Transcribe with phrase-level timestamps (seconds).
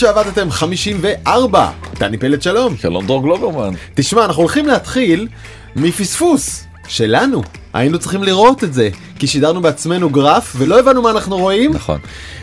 [0.00, 1.70] שעבדתם 54.
[1.98, 2.76] דני פלד שלום.
[2.76, 3.74] שלום דרור גלוברמן.
[3.94, 5.28] תשמע, אנחנו הולכים להתחיל
[5.76, 7.42] מפספוס שלנו.
[7.72, 8.88] היינו צריכים לראות את זה,
[9.20, 11.72] כי שידרנו בעצמנו גרף ולא הבנו מה אנחנו רואים.
[11.74, 11.98] נכון.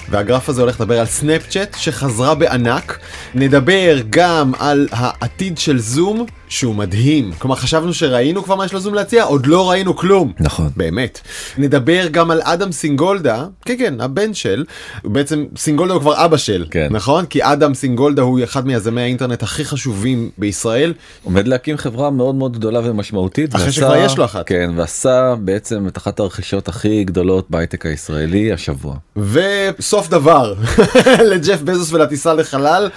[0.10, 3.00] והגרף הזה הולך לדבר על סנאפצ'אט שחזרה בענק.
[3.36, 7.32] נדבר גם על העתיד של זום שהוא מדהים.
[7.40, 10.34] כלומר חשבנו שראינו כבר מה יש לזום להציע, עוד לא ראינו כלום.
[10.40, 10.70] נכון.
[10.78, 11.20] באמת.
[11.58, 14.66] נדבר גם על אדם סינגולדה, כן כן, הבן של,
[15.04, 16.88] בעצם סינגולדה הוא כבר אבא של, כן.
[16.92, 17.26] נכון?
[17.26, 20.94] כי אדם סינגולדה הוא אחד מיזמי האינטרנט הכי חשובים בישראל.
[21.24, 23.56] עומד להקים חברה מאוד מאוד גדולה ומשמעותית.
[23.56, 24.48] אחרי ועשה- שכבר יש לו אחת.
[24.48, 28.96] כן, ועשה בעצם את אחת הרכישות הכי גדולות בהייטק הישראלי השבוע.
[29.16, 30.54] וסוף דבר
[31.32, 32.90] לג'ף בזוס ולטיסה לחלל,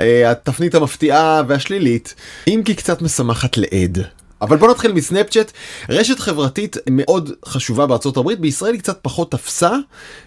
[0.00, 2.14] אה, התפנית המפתיעה והשלילית,
[2.48, 4.17] אם כי קצת משמחת לעד.
[4.42, 5.52] אבל בוא נתחיל מסנאפצ'אט,
[5.88, 9.70] רשת חברתית מאוד חשובה בארצות הברית, בישראל היא קצת פחות תפסה,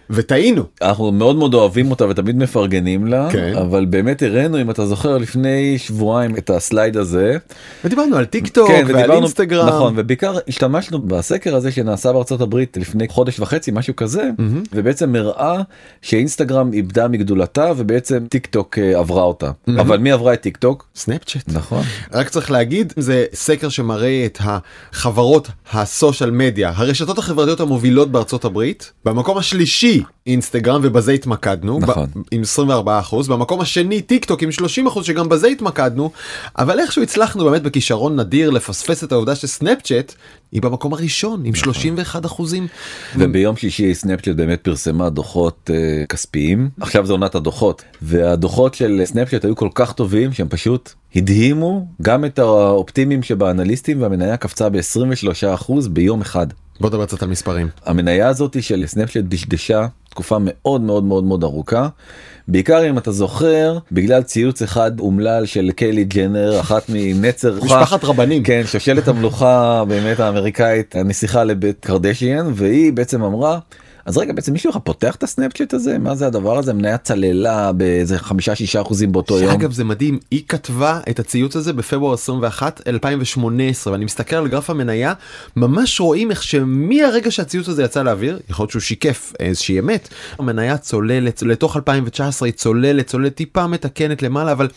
[0.10, 0.64] וטעינו.
[0.82, 3.54] אנחנו מאוד מאוד אוהבים אותה ותמיד מפרגנים לה, כן.
[3.58, 7.38] אבל באמת הראינו אם אתה זוכר לפני שבועיים את ה slide הזה.
[7.86, 9.68] ודיברנו על טיק טוק כן, ועל ודיברנו- אינסטגרם.
[9.68, 14.30] נכון, ובעיקר השתמשנו בסקר הזה שנעשה בארצות הברית לפני חודש וחצי, משהו כזה,
[14.74, 15.62] ובעצם הראה
[16.02, 19.52] שאינסטגרם איבדה מגדולתה ובעצם טיק טוק אה, עברה אותה.
[19.80, 20.88] אבל מי עברה את טיק טוק?
[20.96, 21.44] סנאפצ'אט.
[21.48, 21.84] נכון.
[22.14, 28.46] רק צריך להגיד זה סקר שמראה את החברות ה social media הרשתות החברתיות המובילות בארצות
[28.46, 32.06] הברית במקום השלישי אינסטגרם ובזה התמקדנו נכון.
[32.06, 36.12] ב- עם 24 אחוז במקום השני טיק טוק עם 30 אחוז שגם בזה התמקדנו
[36.58, 40.14] אבל איכשהו הצלחנו באמת בכישרון נדיר לפספס את העובדה שסנאפצ'אט
[40.52, 42.68] היא במקום הראשון עם 31 אחוזים.
[43.16, 49.46] וביום שישי סנאפצ'אט באמת פרסמה דוחות אה, כספיים עכשיו זה עונת הדוחות והדוחות של סנאפצ'אט
[49.46, 56.22] היו כל כך טובים שהם פשוט הדהימו גם את האופטימיים שבאנליסטים והמניה קפצה ב-23% ביום
[56.22, 56.48] אחד.
[56.80, 57.68] בוא נדבר קצת על מספרים.
[57.86, 61.88] המניה הזאת של סנאפצ'אט דשדשה תקופה מאוד מאוד מאוד מאוד ארוכה.
[62.52, 68.44] בעיקר אם אתה זוכר בגלל ציוץ אחד אומלל של קיילי ג'נר אחת מנצר משפחת רבנים.
[68.44, 73.60] כן שושלת המלוכה באמת האמריקאית הנסיכה לבית קרדשיאן והיא בעצם אמרה.
[74.06, 78.20] אז רגע בעצם מישהו פותח את הסנאפצ'אט הזה מה זה הדבר הזה מניה צללה באיזה
[78.20, 79.52] חמישה שישה אחוזים באותו יום.
[79.52, 84.70] אגב זה מדהים היא כתבה את הציוץ הזה בפברואר 21 2018 ואני מסתכל על גרף
[84.70, 85.14] המניה
[85.56, 90.78] ממש רואים איך שמהרגע שהציוץ הזה יצא לאוויר יכול להיות שהוא שיקף איזושהי אמת המניה
[90.78, 94.68] צוללת לתוך 2019 היא צוללת צוללת טיפה מתקנת למעלה אבל.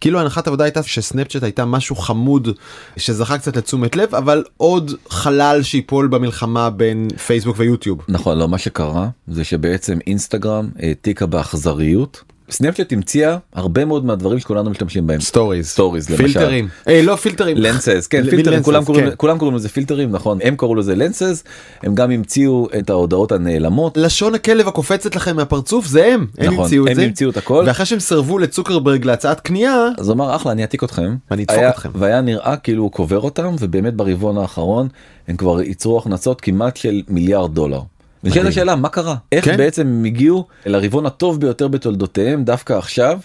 [0.00, 2.48] כאילו הנחת העבודה הייתה שסנאפצ'אט הייתה משהו חמוד
[2.96, 7.98] שזכה קצת לתשומת לב אבל עוד חלל שיפול במלחמה בין פייסבוק ויוטיוב.
[8.08, 12.22] נכון לא מה שקרה זה שבעצם אינסטגרם העתיקה באכזריות.
[12.50, 15.20] סנאפצ'אט המציאה הרבה מאוד מהדברים שכולנו משתמשים בהם.
[15.20, 16.06] stories stories.
[16.06, 19.14] פילטרים אה, לא פילטרים לנסס כן ל- פילטרים lenses, כולם קוראים כן.
[19.16, 21.44] כולם קוראים לזה פילטרים נכון הם קראו לזה לנסס
[21.82, 23.96] הם גם המציאו את ההודעות הנעלמות.
[23.96, 27.36] לשון הכלב הקופצת לכם מהפרצוף זה הם הם נכון, המציאו את הם זה המציאו את
[27.36, 27.64] הכל.
[27.66, 31.16] ואחרי שהם סירבו לצוקרברג להצעת קנייה אז אמר אחלה אני אעתיק אתכם.
[31.30, 31.90] אני אדפוק אתכם.
[31.94, 34.88] והיה נראה כאילו הוא קובר אותם ובאמת ברבעון האחרון
[35.28, 37.80] הם כבר ייצרו הכנסות כמעט של מיליארד דולר.
[38.24, 38.46] מדהים.
[38.46, 39.56] השאלה מה קרה איך כן.
[39.56, 43.20] בעצם הם הגיעו לרבעון הטוב ביותר בתולדותיהם דווקא עכשיו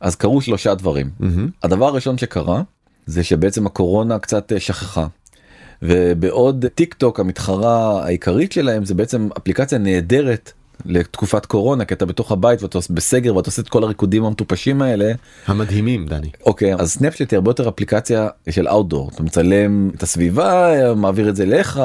[0.00, 1.10] אז קרו שלושה דברים.
[1.62, 2.62] הדבר הראשון שקרה
[3.06, 5.06] זה שבעצם הקורונה קצת אה, שככה.
[5.82, 10.52] ובעוד טיק טוק המתחרה העיקרית שלהם זה בעצם אפליקציה נהדרת
[10.86, 15.12] לתקופת קורונה כי אתה בתוך הבית ואתה בסגר ואתה עושה את כל הריקודים המטופשים האלה.
[15.46, 16.30] המדהימים דני.
[16.46, 21.36] אוקיי אז סנאפצ'אט היא הרבה יותר אפליקציה של outdoor אתה מצלם את הסביבה מעביר את
[21.36, 21.82] זה לך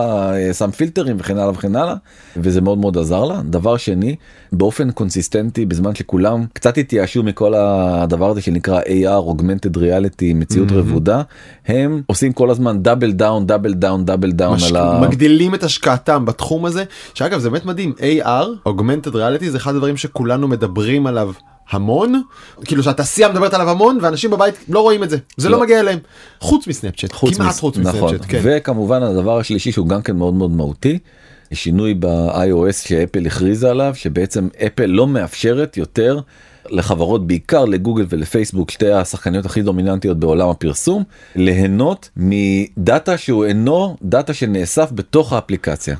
[0.53, 1.95] שם פילטרים וכן הלאה וכן הלאה
[2.37, 3.41] וזה מאוד מאוד עזר לה.
[3.45, 4.15] דבר שני
[4.51, 11.21] באופן קונסיסטנטי בזמן שכולם קצת התייאשו מכל הדבר הזה שנקרא AR augmented reality מציאות רבודה
[11.67, 14.57] הם עושים כל הזמן double down double down double down.
[14.69, 14.99] על ה...
[15.01, 16.83] מגדילים את השקעתם בתחום הזה
[17.13, 17.93] שאגב זה באמת מדהים.
[17.99, 21.31] AR augmented reality זה אחד הדברים שכולנו מדברים עליו
[21.69, 22.21] המון
[22.65, 25.63] כאילו שהתעשייה מדברת עליו המון ואנשים בבית לא רואים את זה זה לא, לא.
[25.63, 25.99] מגיע אליהם
[26.39, 27.93] חוץ מסנאפצ'אט חוץ כמעט מס- חוץ נכון.
[27.95, 28.39] מסנאפצ'אט כן.
[28.43, 30.99] וכמובן הדבר השלישי שהוא גם כן מאוד מאוד מהותי.
[31.53, 36.19] שינוי ב-iOS שאפל הכריזה עליו שבעצם אפל לא מאפשרת יותר
[36.69, 41.03] לחברות בעיקר לגוגל ולפייסבוק שתי השחקניות הכי דומיננטיות בעולם הפרסום
[41.35, 45.95] ליהנות מדאטה שהוא אינו דאטה שנאסף בתוך האפליקציה.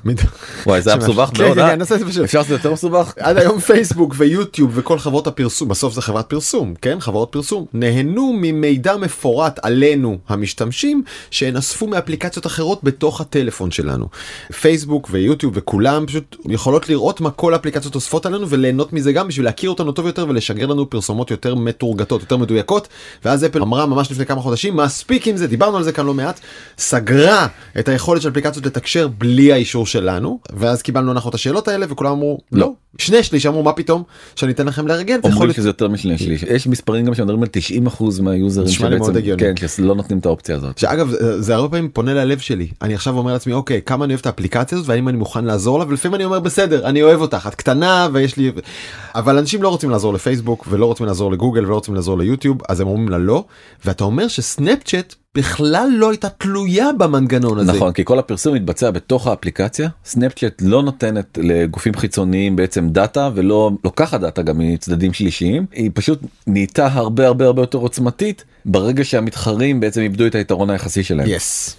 [0.66, 2.24] וואי זה היה מסובך כן, מאוד כן, אה?
[2.24, 3.14] אפשר לעשות יותר מסובך?
[3.19, 8.34] עד היום פייסבוק ויוטיוב וכל חברות הפרסום בסוף זה חברת פרסום כן חברות פרסום נהנו
[8.34, 14.08] ממידע מפורט עלינו המשתמשים שהן אספו מאפליקציות אחרות בתוך הטלפון שלנו.
[14.62, 19.46] פייסבוק ויוטיוב וכולם פשוט יכולות לראות מה כל האפליקציות אוספות עלינו וליהנות מזה גם בשביל
[19.46, 22.88] להכיר אותנו טוב יותר ולשגע לשגר לנו פרסומות יותר מתורגתות יותר מדויקות
[23.25, 26.13] ואז אפל אמרה ממש לפני כמה חודשים מספיק עם זה דיברנו על זה כאן לא
[26.13, 26.39] מעט
[26.77, 27.48] סגרה
[27.80, 32.12] את היכולת של אפליקציות לתקשר בלי האישור שלנו ואז קיבלנו אנחנו את השאלות האלה וכולם
[32.12, 34.04] אמרו לא שני שליש אמרו מה פתאום
[34.36, 35.19] שאני אתן לכם לארגן.
[35.24, 39.13] אומרים שזה יותר משני שליש יש מספרים גם שמדברים על 90 אחוז מהיוזרים שבעצם.
[39.38, 40.77] כן שלא נותנים את האופציה הזאת.
[40.77, 44.19] שאגב זה הרבה פעמים פונה ללב שלי אני עכשיו אומר לעצמי אוקיי כמה אני אוהב
[44.19, 47.45] את האפליקציה הזאת והאם אני מוכן לעזור לה ולפעמים אני אומר בסדר אני אוהב אותך
[47.48, 48.51] את קטנה ויש לי
[49.15, 50.37] אבל אנשים לא רוצים לעזור לפייסבוק
[50.69, 53.45] ולא רוצים לעזור לגוגל ולא רוצים לעזור ליוטיוב אז הם אומרים לה לא
[53.86, 57.74] ואתה אומר שסנאפצ'אט בכלל לא הייתה תלויה במנגנון הזה.
[57.74, 63.72] נכון כי כל הפרסום מתבצע בתוך האפליקציה סנאפצ'אט לא נותנת לגופים חיצוניים בעצם data ולא
[63.84, 69.80] לוקחת data גם מצדדים שלישיים היא פשוט נהייתה הרבה הרבה הרבה יותר עוצמתית ברגע שהמתחרים
[69.80, 71.78] בעצם איבדו את היתרון היחסי שלהם יס.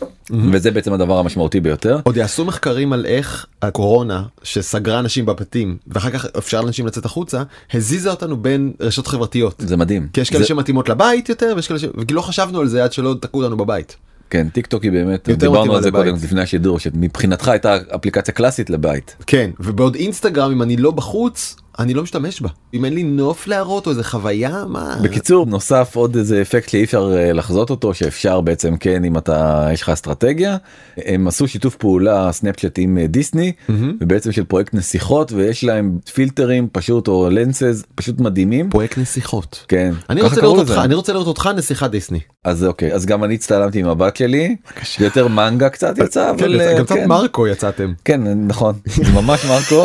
[0.52, 1.99] וזה בעצם הדבר המשמעותי ביותר.
[2.02, 7.43] עוד יעשו מחקרים על איך הקורונה שסגרה אנשים בבתים ואחר כך אפשר לאנשים לצאת החוצה
[7.75, 9.55] הזיזה אותנו בין רשתות חברתיות.
[9.67, 10.08] זה מדהים.
[10.12, 11.85] כי יש כאלה זה- שמתאימות לבית יותר ויש כאלה ש...
[12.11, 13.96] לא חשבנו על זה עד שלא תקעו אותנו בבית.
[14.31, 16.02] כן טיק טוק היא באמת דיברנו על זה לבית.
[16.05, 19.17] קודם לפני השידור שמבחינתך הייתה אפליקציה קלאסית לבית.
[19.26, 23.46] כן ובעוד אינסטגרם אם אני לא בחוץ אני לא משתמש בה אם אין לי נוף
[23.46, 27.94] להראות או איזה חוויה מה בקיצור נוסף עוד איזה אפקט שאי אפשר אה, לחזות אותו
[27.94, 30.56] שאפשר בעצם כן אם אתה יש לך אסטרטגיה
[30.96, 33.52] הם עשו שיתוף פעולה סנאפצ'אט עם אה, דיסני
[34.00, 39.64] ובעצם של פרויקט נסיכות ויש להם פילטרים פשוט או לנסס פשוט מדהימים פרויקט נסיכות.
[39.69, 40.58] כן אני רוצה לראות.
[40.58, 42.20] אותך אני רוצה לראות אותך נסיכת דיסני.
[42.44, 44.56] אז אוקיי אז גם אני הצטלמתי עם הבת שלי
[44.98, 47.08] זה יותר מנגה קצת יצא כן, אבל אה, גם קצת כן.
[47.08, 47.92] מרקו יצאתם.
[48.04, 48.74] כן נכון
[49.14, 49.84] ממש מרקו.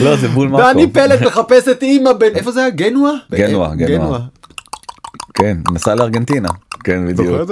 [0.00, 0.72] לא זה בול מרקו.
[0.72, 3.12] דני פלד מחפש את אימא בין איפה זה היה גנואה?
[3.32, 4.20] גנואה, גנואה.
[5.34, 6.48] כן נסע לארגנטינה
[6.84, 7.50] כן בדיוק?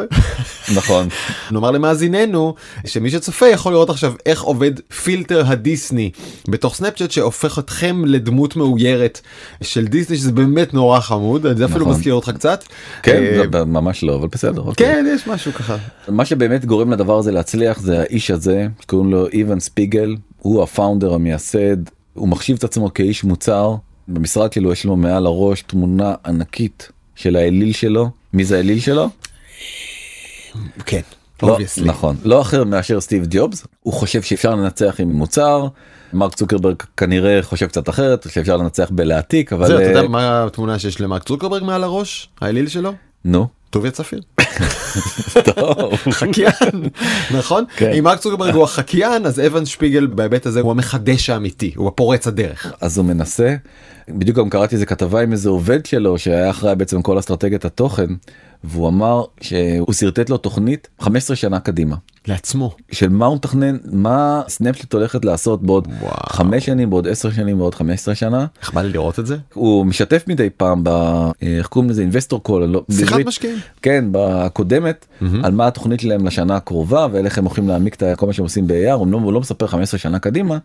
[0.77, 1.09] נכון
[1.51, 2.55] נאמר למאזיננו
[2.87, 4.71] שמי שצופה יכול לראות עכשיו איך עובד
[5.03, 6.11] פילטר הדיסני
[6.49, 9.21] בתוך סנאפצ'אט שהופך אתכם לדמות מאוירת
[9.63, 11.93] של דיסני שזה באמת נורא חמוד זה אפילו נכון.
[11.93, 12.65] מזכיר אותך קצת.
[13.03, 13.23] כן
[13.55, 14.87] אה, ממש לא אבל בסדר אוקיי.
[14.87, 15.77] כן יש משהו ככה.
[16.09, 21.15] מה שבאמת גורם לדבר הזה להצליח זה האיש הזה שקוראים לו איוון ספיגל הוא הפאונדר
[21.15, 21.77] המייסד
[22.15, 23.75] הוא מחשיב את עצמו כאיש מוצר
[24.09, 29.09] במשרד שלו יש לו מעל הראש תמונה ענקית של האליל שלו מי זה האליל שלו?
[30.87, 31.01] כן.
[31.43, 31.85] לא, obviously.
[31.85, 35.67] נכון לא אחר מאשר סטיב ג'ובס הוא חושב שאפשר לנצח עם מוצר
[36.13, 40.45] מרק צוקרברג כנראה חושב קצת אחרת שאפשר לנצח בלהעתיק אבל זהו, אתה אה, יודע מה
[40.45, 42.29] התמונה שיש למרק צוקרברג מעל הראש?
[42.41, 42.93] האליל שלו?
[43.25, 44.21] נו טוביה צפיר.
[45.55, 45.95] טוב.
[46.11, 46.89] חקיין
[47.31, 47.93] נכון כן.
[47.99, 52.27] אם מרק צוקרברג הוא החקיין אז אבן שפיגל בהיבט הזה הוא המחדש האמיתי הוא הפורץ
[52.27, 52.73] הדרך.
[52.81, 53.55] אז הוא מנסה
[54.09, 58.07] בדיוק גם קראתי איזה כתבה עם איזה עובד שלו שהיה אחראי בעצם כל אסטרטגיית התוכן
[58.65, 62.77] והוא אמר שהוא שרטט לו תוכנית 15 שנה קדימה לעצמו.
[62.93, 66.13] של מה הוא מתכנן מה סנאפצ'אט הולכת לעשות בעוד וואו.
[66.29, 69.37] 5 שנים בעוד 10 שנים בעוד 15 שנה איך בא לי לראות את זה?
[69.55, 70.91] הוא משתף מדי פעם ב...
[71.43, 73.21] איך קוראים לזה אינבסטור קול לא, שיחת.
[73.27, 73.59] משקיעים.
[73.83, 75.07] כן בקודמת
[75.43, 78.67] על מה התוכנית שלהם לשנה הקרובה ואיך הם הולכים להעמיק את כל מה שהם עושים
[78.67, 80.59] ב-AR הוא לא, הוא לא מספר 15 שנה קדימה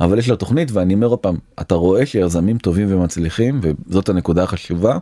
[0.00, 4.42] אבל יש לו תוכנית ואני אומר עוד פעם אתה רואה שיזמים טובים ומצליחים וזאת הנקודה
[4.42, 4.98] החשובה.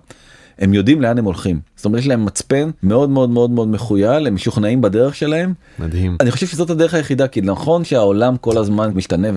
[0.58, 4.26] הם יודעים לאן הם הולכים זאת אומרת יש להם מצפן מאוד מאוד מאוד מאוד מחוייל
[4.26, 6.16] הם משוכנעים בדרך שלהם מדהים.
[6.20, 9.28] אני חושב שזאת הדרך היחידה כי נכון שהעולם כל הזמן משתנה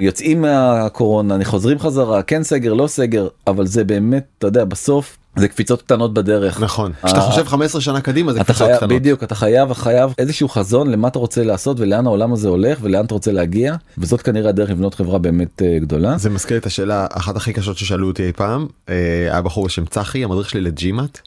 [0.00, 5.48] ויוצאים מהקורונה חוזרים חזרה כן סגר לא סגר אבל זה באמת אתה יודע בסוף זה
[5.48, 6.92] קפיצות קטנות בדרך נכון.
[7.04, 8.92] כשאתה חושב 15 שנה קדימה זה קפיצות קטנות.
[8.92, 13.04] בדיוק אתה חייב חייב איזשהו חזון למה אתה רוצה לעשות ולאן העולם הזה הולך ולאן
[13.04, 16.18] אתה רוצה להגיע וזאת כנראה הדרך לבנות חברה באמת אה, גדולה.
[16.18, 18.94] זה מזכיר את השאלה אחת הכי קשות ששאלו אותי אי פעם אה,
[19.30, 21.18] היה בחור בשם צחי המדריך שלי לג'ימאט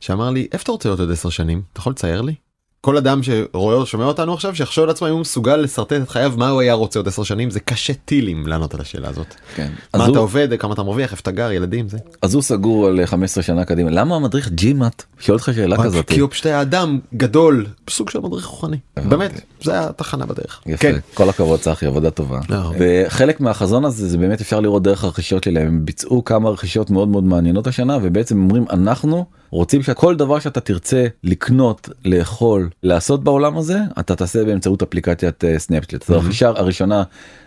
[0.00, 2.34] שאמר לי איפה אתה רוצה להיות עוד 10 שנים אתה יכול לצייר לי.
[2.84, 6.32] כל אדם שרואה או שומע אותנו עכשיו שיחשוב לעצמו אם הוא מסוגל לשרטט את חייו
[6.36, 9.34] מה הוא היה רוצה עוד 10 שנים זה קשה טילים לענות על השאלה הזאת.
[9.54, 9.72] כן.
[9.96, 11.98] מה אתה הוא, עובד כמה אתה מרוויח איפה אתה גר ילדים זה.
[12.22, 16.08] אז הוא סגור על אה, 15 שנה קדימה למה המדריך ג'ימאט שואל אותך שאלה כזאת.
[16.08, 20.62] כי הוא פשוט היה אדם גדול סוג של מדריך רוחני באמת זה היה תחנה בדרך.
[20.66, 20.98] יפה, כן.
[21.14, 22.72] כל הכבוד צחי עבודה טובה לא.
[22.78, 27.08] וחלק מהחזון הזה זה באמת אפשר לראות דרך הרכישות שלהם הם ביצעו כמה רכישות מאוד
[27.08, 33.58] מאוד מעניינות השנה ובעצם אומרים אנחנו רוצים שכל דבר שאתה תרצה לקנות לאכול לעשות בעולם
[33.58, 36.10] הזה אתה תעשה באמצעות אפליקציית סנאפצ'אט.
[36.10, 37.02] אז הרכישה הראשונה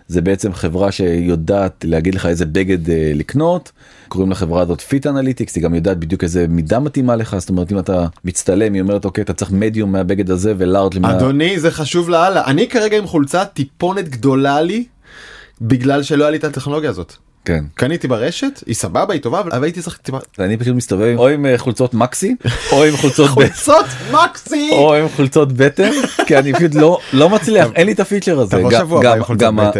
[0.08, 3.72] זה בעצם חברה שיודעת להגיד לך איזה בגד אה, לקנות
[4.08, 7.72] קוראים לחברה הזאת Fit Analytics היא גם יודעת בדיוק איזה מידה מתאימה לך זאת אומרת
[7.72, 11.18] אם אתה מצטלם היא אומרת אוקיי אתה צריך מדיום מהבגד הזה ו large מה...
[11.18, 14.86] אדוני זה חשוב לאללה אני כרגע עם חולצה טיפונת גדולה לי
[15.62, 17.16] בגלל שלא היה לי את הטכנולוגיה הזאת.
[17.46, 17.64] כן.
[17.76, 21.46] קניתי ברשת היא סבבה היא טובה אבל הייתי צריך טיפה אני פשוט מסתובב או עם
[21.46, 22.36] אה, חולצות מקסי
[22.72, 23.38] או עם חולצות בטן.
[23.54, 24.70] חולצות מקסי!
[24.72, 25.92] או עם חולצות בטן
[26.28, 28.58] כי אני פשוט לא לא מצליח אין לי את הפיצ'ר הזה.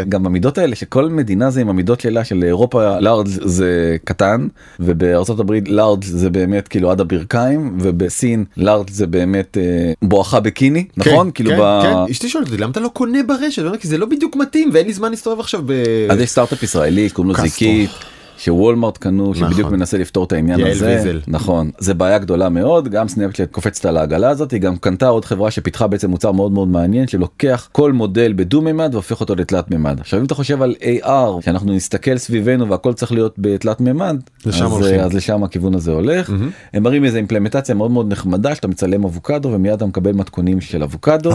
[0.10, 4.48] גם- המידות האלה שכל מדינה זה עם המידות שלה של אירופה לארג' זה קטן
[4.80, 9.64] ובארצות הברית לארג' זה באמת כאילו עד הברכיים ובסין לארג' זה באמת אה,
[10.02, 11.32] בואכה בקיני נכון?
[11.32, 11.82] כאילו כן, ב...
[11.84, 12.12] כן.
[12.12, 13.64] אשתי שואלת אותי למה אתה לא קונה ברשת?
[13.80, 15.72] כי זה לא בדיוק מתאים ואין לי זמן להסתובב עכשיו ב...
[16.10, 17.70] אז יש סטארט-אפ ישראלי שקוראים לו קסטרו.
[17.70, 18.06] זיקית.
[18.38, 19.74] שוולמארט קנו שבדיוק נכון.
[19.74, 21.20] מנסה לפתור את העניין הזה.
[21.28, 25.26] נכון זה בעיה גדולה מאוד גם סנאפצ'אט קופצת על העגלה הזאת היא גם קנתה עוד
[25.26, 29.72] חברה שפיתחה בעצם מוצר מאוד מאוד מעניין שלוקח כל מודל בדו מימד והופך אותו לתלת
[29.72, 34.18] מימד עכשיו אם אתה חושב על AR שאנחנו נסתכל סביבנו והכל צריך להיות בתלת מימד
[34.46, 35.00] לשם אז, הולכים.
[35.00, 36.32] אז לשם הכיוון הזה הולך
[36.74, 40.84] הם מראים איזה אימפלמנטציה מאוד מאוד נחמדה שאתה מצלם אבוקדו ומיד אתה מקבל מתכונים של
[40.84, 41.32] אבוקדו.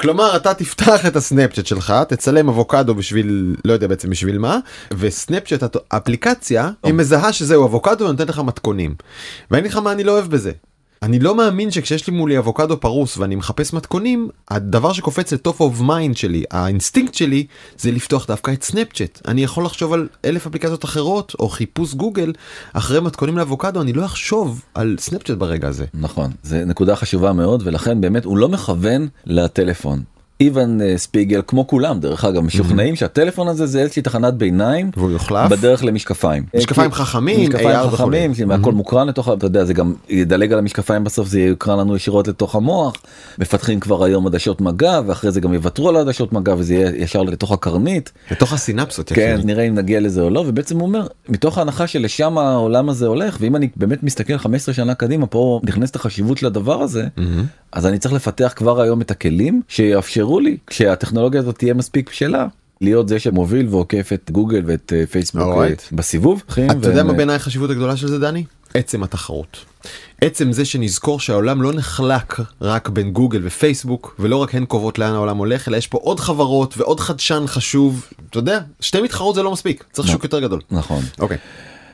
[0.00, 4.58] כלומר אתה תפתח את הסנאפצ'אט שלך תצלם אבוקדו בשביל לא יודע בעצם בשביל מה
[4.98, 8.94] וסנאפצ'אט האפליקציה היא מזהה שזהו אבוקדו ונותנת לך מתכונים.
[9.50, 10.52] ואני אגיד לך מה אני לא אוהב בזה.
[11.04, 15.60] אני לא מאמין שכשיש לי מולי אבוקדו פרוס ואני מחפש מתכונים הדבר שקופץ ל top
[15.60, 17.46] of mind שלי האינסטינקט שלי
[17.78, 22.32] זה לפתוח דווקא את סנאפצ'אט אני יכול לחשוב על אלף אפליקציות אחרות או חיפוש גוגל
[22.72, 25.84] אחרי מתכונים לאבוקדו אני לא אחשוב על סנאפצ'אט ברגע הזה.
[25.94, 30.02] נכון זה נקודה חשובה מאוד ולכן באמת הוא לא מכוון לטלפון.
[30.40, 35.10] אוון אה, שפיגל כמו כולם דרך אגב משוכנעים שהטלפון הזה זה איזושהי תחנת ביניים והוא
[35.10, 35.50] יוחלף.
[35.50, 36.44] בדרך למשקפיים.
[36.56, 37.96] משקפיים כי- חכמים, משקפיים AR וכולי.
[38.28, 41.96] חכמים והכל מוקרן לתוך אתה יודע זה גם ידלג על המשקפיים בסוף זה יקרן לנו
[41.96, 42.94] ישירות לתוך המוח
[43.38, 47.22] מפתחים כבר היום עדשות מגע ואחרי זה גם יוותרו על העדשות מגע וזה יהיה ישר
[47.22, 49.12] לתוך הקרנית לתוך הסינפסות.
[49.14, 49.40] כן.
[49.44, 53.36] נראה אם נגיע לזה או לא ובעצם הוא אומר מתוך ההנחה שלשם העולם הזה הולך
[53.40, 57.06] ואם אני באמת מסתכל 15 שנה קדימה פה נכנסת החשיבות של הדבר הזה
[57.72, 62.46] אז אני צריך לפתח כבר היום את הכלים שיאפשרו לי כשהטכנולוגיה הזאת תהיה מספיק בשלה.
[62.80, 65.80] להיות זה שמוביל ועוקף את גוגל ואת אה, פייסבוק אה, Alright.
[65.92, 66.42] בסיבוב.
[66.52, 68.44] אתה יודע מה בעיניי החשיבות הגדולה של זה דני?
[68.74, 69.64] עצם התחרות.
[70.20, 75.14] עצם זה שנזכור שהעולם לא נחלק רק בין גוגל ופייסבוק ולא רק הן קובעות לאן
[75.14, 79.42] העולם הולך אלא יש פה עוד חברות ועוד חדשן חשוב אתה יודע שתי מתחרות זה
[79.42, 80.60] לא מספיק צריך שוק יותר גדול.
[80.70, 81.02] נכון.
[81.18, 81.36] אוקיי.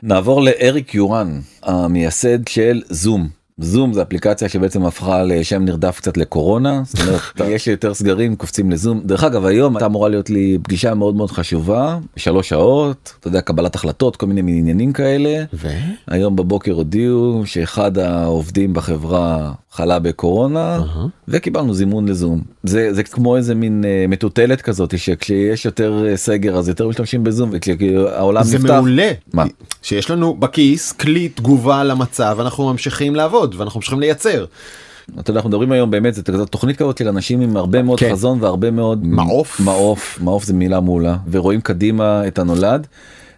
[0.03, 3.36] נעבור לאריק יורן המייסד של זום.
[3.59, 7.21] זום זה אפליקציה שבעצם הפכה לשם נרדף קצת לקורונה זאת אומרת
[7.55, 11.31] יש יותר סגרים קופצים לזום דרך אגב היום הייתה אמורה להיות לי פגישה מאוד מאוד
[11.31, 15.67] חשובה שלוש שעות אתה יודע קבלת החלטות כל מיני עניינים כאלה ו?
[16.07, 20.83] היום בבוקר הודיעו שאחד העובדים בחברה חלה בקורונה
[21.27, 26.57] וקיבלנו זימון לזום זה זה כמו איזה מין אה, מטוטלת כזאת שכשיש יותר אה, סגר
[26.57, 28.69] אז יותר משתמשים בזום וכשהעולם זה נפתח.
[28.69, 29.11] מעולה.
[29.33, 29.43] מה?
[29.81, 34.45] שיש לנו בכיס כלי תגובה למצב אנחנו ממשיכים לעבוד ואנחנו ממשיכים לייצר.
[35.19, 37.99] אתה יודע אנחנו מדברים היום באמת זה כזאת תוכנית כזאת של אנשים עם הרבה מאוד
[37.99, 38.11] כן.
[38.11, 39.59] חזון והרבה מאוד מעוף.
[39.59, 42.87] מעוף מעוף זה מילה מעולה ורואים קדימה את הנולד.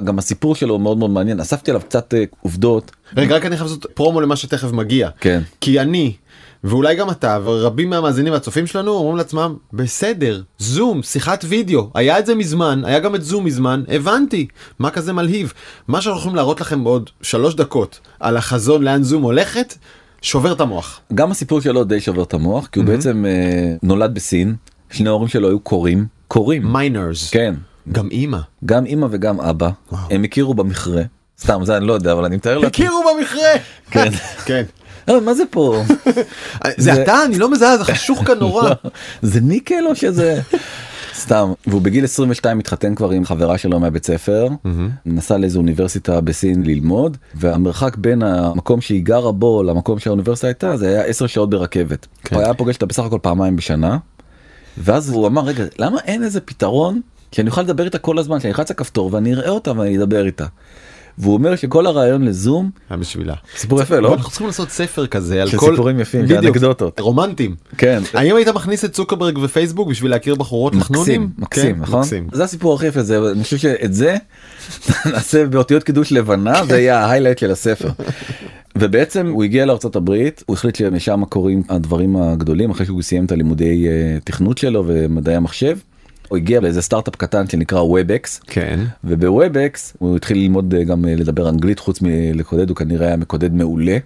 [0.03, 3.69] גם הסיפור שלו מאוד מאוד מעניין אספתי עליו קצת אה, עובדות רגע רק אני חייב
[3.69, 5.09] לעשות פרומו למה שתכף מגיע.
[5.19, 6.13] כן כי אני
[6.63, 12.25] ואולי גם אתה ורבים מהמאזינים והצופים שלנו אומרים לעצמם בסדר זום שיחת וידאו היה את
[12.25, 14.47] זה מזמן היה גם את זום מזמן הבנתי
[14.79, 15.53] מה כזה מלהיב
[15.87, 19.75] מה שאנחנו יכולים להראות לכם בעוד שלוש דקות על החזון לאן זום הולכת
[20.21, 20.99] שובר את המוח.
[21.13, 24.55] גם הסיפור שלו די שובר את המוח כי הוא בעצם אה, נולד בסין
[24.91, 27.55] שני ההורים שלו היו כורים כורים miners כן.
[27.91, 28.37] גם אימא.
[28.65, 29.69] גם אמא וגם אבא.
[29.91, 31.01] הם הכירו במכרה.
[31.39, 32.67] סתם זה אני לא יודע אבל אני מתאר לעצמי.
[32.67, 33.49] הכירו במכרה!
[33.91, 34.09] כן.
[34.45, 34.63] כן.
[35.09, 35.83] אה, מה זה פה?
[36.05, 36.13] זה
[36.77, 37.23] זה- אתה?
[37.25, 38.69] אני לא מזהה זה חשוך כאן נורא.
[39.21, 40.41] זה ניקל או שזה
[41.29, 44.47] סתם והוא בגיל 22 התחתן כבר עם חברה שלו מהבית ספר
[45.05, 50.87] נסע לאיזו אוניברסיטה בסין ללמוד והמרחק בין המקום שהיא גרה בו למקום שהאוניברסיטה הייתה זה
[50.87, 52.07] היה 10 שעות ברכבת.
[52.23, 52.35] כן.
[52.35, 53.97] הוא היה פוגש אותה בסך הכל פעמיים בשנה.
[54.77, 58.51] ואז הוא אמר רגע למה אין איזה פתרון שאני אוכל לדבר איתה כל הזמן שאני
[58.51, 60.45] אלחץ על כפתור ואני אראה אותה ואני אדבר איתה.
[61.19, 63.33] והוא אומר שכל הרעיון לזום היה בשבילה.
[63.57, 64.13] סיפור יפה לא?
[64.13, 66.99] אנחנו צריכים לעשות ספר כזה על כל סיפורים יפים, ואנקדוטות.
[66.99, 67.55] רומנטיים.
[67.77, 68.01] כן.
[68.13, 71.21] האם היית מכניס את צוקרברג ופייסבוק בשביל להכיר בחורות לחנונים?
[71.21, 72.03] מקסים, מקסים, כן, נכון?
[72.31, 74.15] זה הסיפור הכי יפה, זה, אני חושב שאת זה
[75.13, 77.89] נעשה באותיות קידוש לבנה, זה יהיה ההיילייט של הספר.
[78.75, 83.31] ובעצם הוא הגיע לארצות הברית, הוא החליט שמשם קורים הדברים הגדולים, אחרי שהוא סיים את
[83.31, 85.77] הלימודי אה, תכנות שלו ומדעי המחשב.
[86.29, 88.79] הוא הגיע לאיזה סטארט-אפ קטן שנקרא WebEx, כן.
[89.03, 93.17] וב WebEx הוא התחיל ללמוד אה, גם אה, לדבר אנגלית חוץ מלקודד הוא כנראה היה
[93.17, 93.97] מקודד מעולה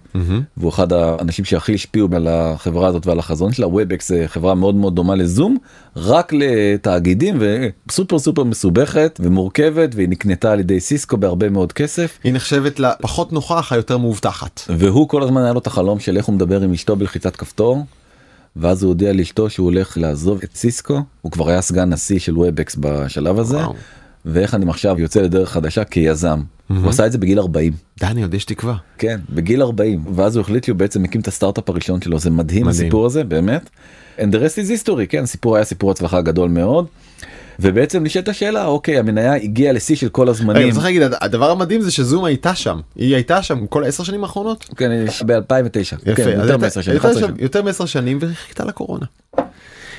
[0.58, 4.56] והוא אחד האנשים שהכי השפיעו על החברה הזאת ועל החזון שלה ו WebEx זה חברה
[4.56, 5.58] מאוד מאוד דומה לזום
[5.96, 12.34] רק לתאגידים וסופר סופר מסובכת ומורכבת והיא נקנתה על ידי סיסקו בהרבה מאוד כסף היא
[12.34, 14.62] נחשבת לפחות הכי יותר מאובטחת.
[14.70, 17.86] והוא כל הזמן היה לו את החלום של איך הוא מדבר עם אשתו בלחיצת כפתור.
[18.56, 22.38] ואז הוא הודיע לאשתו שהוא הולך לעזוב את סיסקו הוא כבר היה סגן נשיא של
[22.38, 23.58] WebEx בשלב הזה.
[23.58, 23.74] וואו.
[24.26, 26.42] ואיך אני עכשיו יוצא לדרך חדשה כיזם.
[26.70, 27.74] הוא עשה את זה בגיל 40.
[28.00, 28.76] דני עוד יש תקווה.
[28.98, 32.66] כן, בגיל 40, ואז הוא החליט שהוא בעצם הקים את הסטארט-אפ הראשון שלו, זה מדהים
[32.66, 32.68] מדהים.
[32.68, 33.70] הסיפור הזה, באמת.
[34.18, 36.86] And the rest is history, כן, סיפור היה סיפור הצלחה גדול מאוד.
[37.60, 40.72] ובעצם נשאלת השאלה, אוקיי, המניה הגיעה לשיא של כל הזמנים.
[40.72, 42.80] צריך להגיד, הדבר המדהים זה שזום הייתה שם.
[42.96, 44.66] היא הייתה שם כל העשר שנים האחרונות.
[44.78, 45.80] כן, ב-2009.
[45.80, 47.44] יפה, כן, יותר הייתה- מעשר שנים, הייתה 11 שם שנים.
[47.44, 49.06] יותר מעשר שנים וחיכתה לקורונה.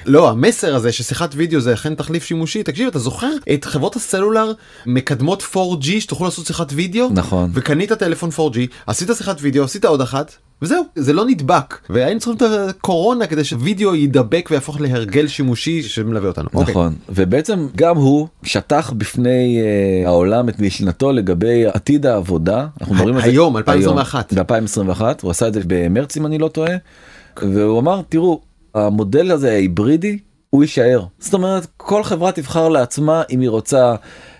[0.07, 4.53] לא המסר הזה ששיחת וידאו זה אכן תחליף שימושי תקשיב אתה זוכר את חברות הסלולר
[4.87, 7.51] מקדמות 4G שתוכלו לעשות שיחת וידאו נכון.
[7.55, 10.33] וקנית טלפון 4G עשית שיחת וידאו עשית עוד אחת
[10.63, 16.29] וזהו זה לא נדבק והיינו צריכים את הקורונה כדי שווידאו יידבק ויהפוך להרגל שימושי שמלווה
[16.29, 16.49] אותנו.
[16.55, 16.73] אוקיי.
[16.73, 23.15] נכון ובעצם גם הוא שטח בפני uh, העולם את משנתו לגבי עתיד העבודה אנחנו מדברים
[23.17, 24.33] על זה היום, 2021.
[24.33, 26.77] ב-2021 הוא עשה את זה במרץ אם אני לא טועה
[27.43, 28.41] והוא אמר תראו
[28.75, 30.19] המודל הזה ההיברידי
[30.51, 33.95] הוא יישאר זאת אומרת כל חברה תבחר לעצמה אם היא רוצה.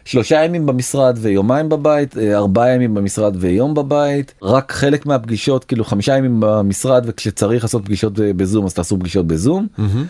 [0.05, 5.85] שלושה ימים במשרד ויומיים בבית, אה, ארבעה ימים במשרד ויום בבית, רק חלק מהפגישות, כאילו
[5.85, 9.67] חמישה ימים במשרד וכשצריך לעשות פגישות אה, בזום אז תעשו פגישות בזום.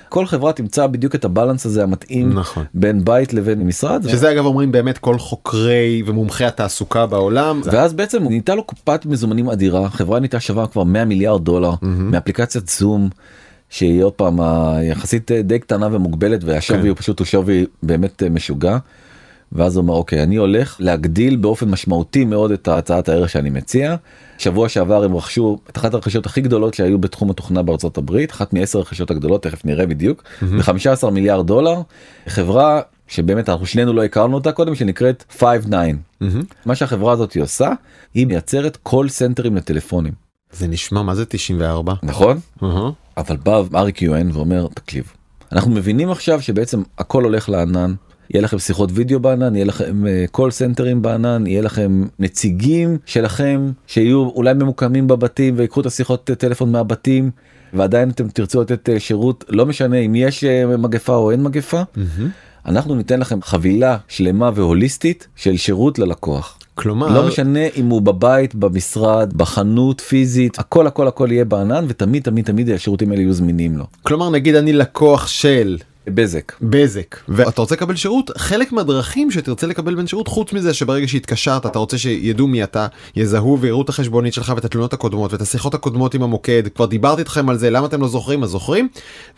[0.08, 2.64] כל חברה תמצא בדיוק את הבלנס הזה המתאים נכון.
[2.74, 4.08] בין בית לבין משרד.
[4.08, 7.60] שזה אגב אומרים באמת כל חוקרי ומומחי התעסוקה בעולם.
[7.64, 12.68] ואז בעצם ניתה לו קופת מזומנים אדירה חברה נהייתה שווה כבר 100 מיליארד דולר מאפליקציית
[12.68, 13.08] זום.
[13.70, 14.38] שהיא עוד פעם
[14.82, 16.88] יחסית אה, די קטנה ומוגבלת והשווי כן.
[16.88, 18.78] הוא פשוט הוא שווי באמת משוגע.
[19.52, 23.96] ואז הוא אומר אוקיי אני הולך להגדיל באופן משמעותי מאוד את הצעת הערך שאני מציע.
[24.38, 28.52] שבוע שעבר הם רכשו את אחת הרכישות הכי גדולות שהיו בתחום התוכנה בארצות הברית אחת
[28.52, 31.80] מעשר הרכישות הגדולות תכף נראה בדיוק ב-15 מיליארד דולר
[32.26, 35.96] חברה שבאמת אנחנו שנינו לא הכרנו אותה קודם שנקראת 59
[36.66, 37.72] מה שהחברה הזאת עושה
[38.14, 40.12] היא מייצרת call centerים לטלפונים
[40.52, 41.94] זה נשמע מה זה ה-94.
[42.02, 42.38] נכון.
[43.16, 45.12] אבל בא אריק יואן ואומר תקשיב
[45.52, 47.94] אנחנו מבינים עכשיו שבעצם הכל הולך לענן.
[48.30, 54.28] יהיה לכם שיחות וידאו בענן, יהיה לכם call centerים בענן, יהיה לכם נציגים שלכם שיהיו
[54.28, 57.30] אולי ממוקמים בבתים ויקחו את השיחות אה, טלפון מהבתים
[57.72, 61.82] ועדיין אתם תרצו לתת אה, שירות לא משנה אם יש אה, מגפה או אין מגפה.
[62.66, 66.58] אנחנו ניתן לכם חבילה שלמה והוליסטית של שירות ללקוח.
[66.74, 72.22] כלומר לא משנה אם הוא בבית, במשרד, בחנות פיזית, הכל הכל הכל יהיה בענן ותמיד
[72.22, 73.84] תמיד תמיד השירותים האלה יהיו זמינים לו.
[74.02, 75.78] כלומר נגיד אני לקוח של
[76.08, 76.52] בזק.
[76.62, 77.16] בזק.
[77.28, 78.30] ואתה רוצה לקבל שירות?
[78.36, 82.86] חלק מהדרכים שתרצה לקבל בין שירות חוץ מזה שברגע שהתקשרת אתה רוצה שידעו מי אתה
[83.16, 86.62] יזהו ויראו את החשבונית שלך ואת התלונות הקודמות ואת השיחות הקודמות עם המוקד.
[86.74, 88.42] כבר דיברתי איתכם על זה למה אתם לא זוכרים?
[88.42, 88.88] אז זוכרים.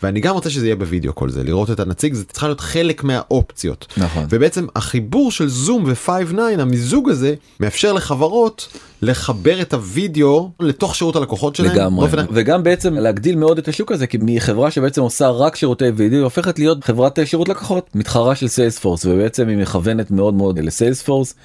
[0.03, 3.03] ואני גם רוצה שזה יהיה בווידאו כל זה לראות את הנציג זה צריכה להיות חלק
[3.03, 3.87] מהאופציות.
[3.97, 4.25] נכון.
[4.29, 8.67] ובעצם החיבור של זום ו-59 המיזוג הזה מאפשר לחברות
[9.01, 12.07] לחבר את הווידאו לתוך שירות הלקוחות שלהם לגמרי.
[12.07, 16.17] באופן- וגם בעצם להגדיל מאוד את השוק הזה כי מחברה שבעצם עושה רק שירותי וידאו
[16.17, 16.25] היא
[16.57, 21.35] הופכת להיות חברת שירות לקוחות מתחרה של סיילספורס ובעצם היא מכוונת מאוד מאוד לסיילספורס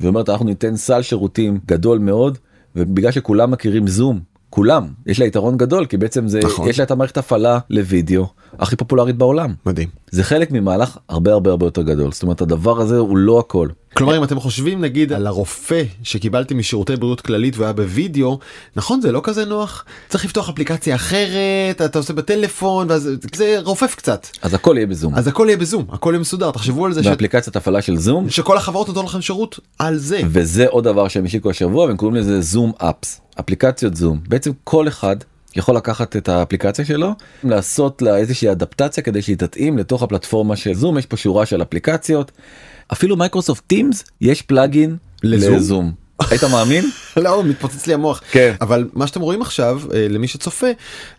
[0.00, 2.38] ואומרת אנחנו ניתן סל שירותים גדול מאוד
[2.76, 4.20] ובגלל שכולם מכירים זום
[4.50, 4.88] כולם.
[5.06, 6.68] יש לה יתרון גדול כי בעצם זה נכון.
[6.68, 8.26] יש לה את המערכת הפעלה לוידאו
[8.58, 9.54] הכי פופולרית בעולם.
[9.66, 9.88] מדהים.
[10.10, 12.12] זה חלק ממהלך הרבה הרבה הרבה יותר גדול.
[12.12, 13.68] זאת אומרת הדבר הזה הוא לא הכל.
[13.94, 18.38] כלומר אם אתם חושבים נגיד על הרופא שקיבלתי משירותי בריאות כללית והיה בווידאו
[18.76, 19.84] נכון זה לא כזה נוח?
[20.08, 24.26] צריך לפתוח אפליקציה אחרת אתה עושה בטלפון ואז זה רופף קצת.
[24.42, 25.14] אז הכל יהיה בזום.
[25.14, 26.50] אז הכל יהיה בזום הכל יהיה מסודר.
[26.50, 27.06] תחשבו על זה ש...
[27.06, 28.30] באפליקציית הפעלה של זום.
[28.30, 30.20] שכל החברות נותנות לכם שירות על זה.
[30.26, 34.88] וזה עוד דבר שהם השיקו השבוע והם קוראים לזה Zoom Apps אפליקציות זום בעצם כל
[34.88, 35.16] אחד
[35.56, 37.12] יכול לקחת את האפליקציה שלו
[37.44, 41.62] לעשות לה איזושהי אדפטציה כדי שהיא תתאים לתוך הפלטפורמה של זום יש פה שורה של
[41.62, 42.32] אפליקציות
[42.92, 45.54] אפילו Microsoft Teams יש plugin לזום?
[45.54, 45.92] לזום.
[46.30, 46.90] היית מאמין?
[47.16, 48.54] לא מתפוצץ לי המוח כן.
[48.60, 50.66] אבל מה שאתם רואים עכשיו אה, למי שצופה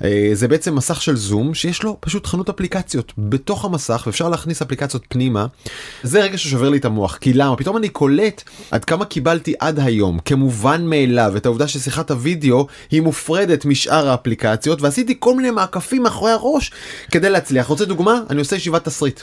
[0.04, 4.62] אה, זה בעצם מסך של זום שיש לו פשוט חנות אפליקציות בתוך המסך ואפשר להכניס
[4.62, 5.46] אפליקציות פנימה.
[6.04, 9.80] זה רגע ששובר לי את המוח כי למה פתאום אני קולט עד כמה קיבלתי עד
[9.80, 16.04] היום כמובן מאליו את העובדה ששיחת הוידאו היא מופרדת משאר האפליקציות ועשיתי כל מיני מעקפים
[16.04, 16.72] מאחורי הראש
[17.12, 19.22] כדי להצליח רוצה דוגמה אני עושה ישיבת תסריט.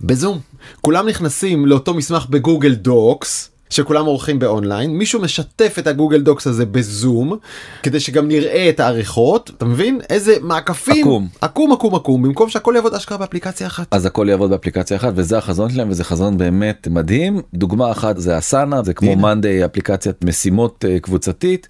[0.00, 0.40] בזום
[0.80, 6.20] כולם נכנסים לאותו מסמך ב Google Docs שכולם עורכים באונליין מישהו משתף את ה Google
[6.20, 7.36] Docs הזה בזום
[7.82, 11.28] כדי שגם נראה את העריכות אתה מבין איזה מעקפים עקום.
[11.40, 13.86] עקום עקום עקום במקום שהכל יעבוד אשכרה באפליקציה אחת.
[13.90, 18.38] אז הכל יעבוד באפליקציה אחת וזה החזון שלהם וזה חזון באמת מדהים דוגמה אחת זה
[18.38, 19.16] אסנה זה כמו.
[19.16, 21.68] מאנדיי אפליקציית משימות אה, קבוצתית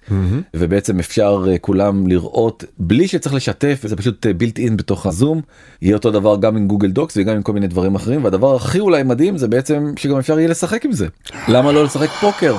[0.53, 5.41] ובעצם אפשר אה, כולם לראות בלי שצריך לשתף זה פשוט בילט אין בתוך הזום
[5.81, 8.79] יהיה אותו דבר גם עם גוגל דוקס וגם עם כל מיני דברים אחרים והדבר הכי
[8.79, 11.07] אולי מדהים זה בעצם שגם אפשר יהיה לשחק עם זה
[11.47, 12.55] למה לא לשחק פוקר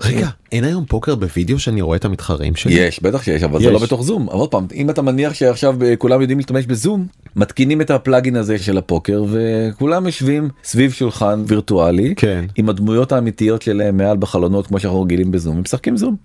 [0.00, 2.72] רגע אין היום פוקר בווידאו שאני רואה את המתחרים שלי?
[2.72, 3.70] יש בטח שיש אבל זה.
[3.70, 7.06] לא בתוך זום אבל עוד פעם אם אתה מניח שעכשיו אה, כולם יודעים להשתמש בזום
[7.36, 12.44] מתקינים את הפלאגין הזה של הפוקר וכולם יושבים סביב שולחן וירטואלי כן.
[12.56, 16.16] עם הדמויות האמיתיות שלהם מעל בחלונות כמו שאנחנו רגילים בזום משחקים זום.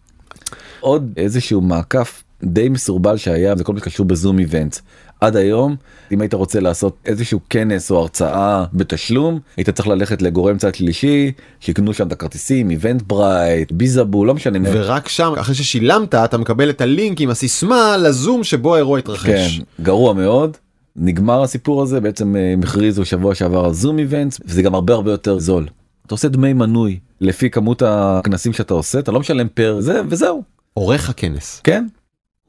[0.80, 4.78] עוד איזשהו מעקף די מסורבל שהיה זה כל מה שקשור בזום איבנט
[5.24, 5.76] עד היום
[6.12, 11.32] אם היית רוצה לעשות איזשהו כנס או הרצאה בתשלום היית צריך ללכת לגורם צד שלישי
[11.60, 16.70] שיקנו שם את הכרטיסים איבנט ברייט ביזאבו לא משנה ורק שם אחרי ששילמת אתה מקבל
[16.70, 19.58] את הלינק עם הסיסמה לזום שבו האירוע התרחש.
[19.58, 20.58] כן, גרוע מאוד.
[20.96, 24.94] נגמר הסיפור הזה בעצם אה, הם הכריזו שבוע שעבר על זום איבנט וזה גם הרבה
[24.94, 25.68] הרבה יותר זול.
[26.06, 30.44] אתה עושה דמי מנוי לפי כמות הכנסים שאתה עושה אתה לא משלם פר זה וזהו
[30.74, 31.62] עורך הכנס.
[31.64, 31.86] כן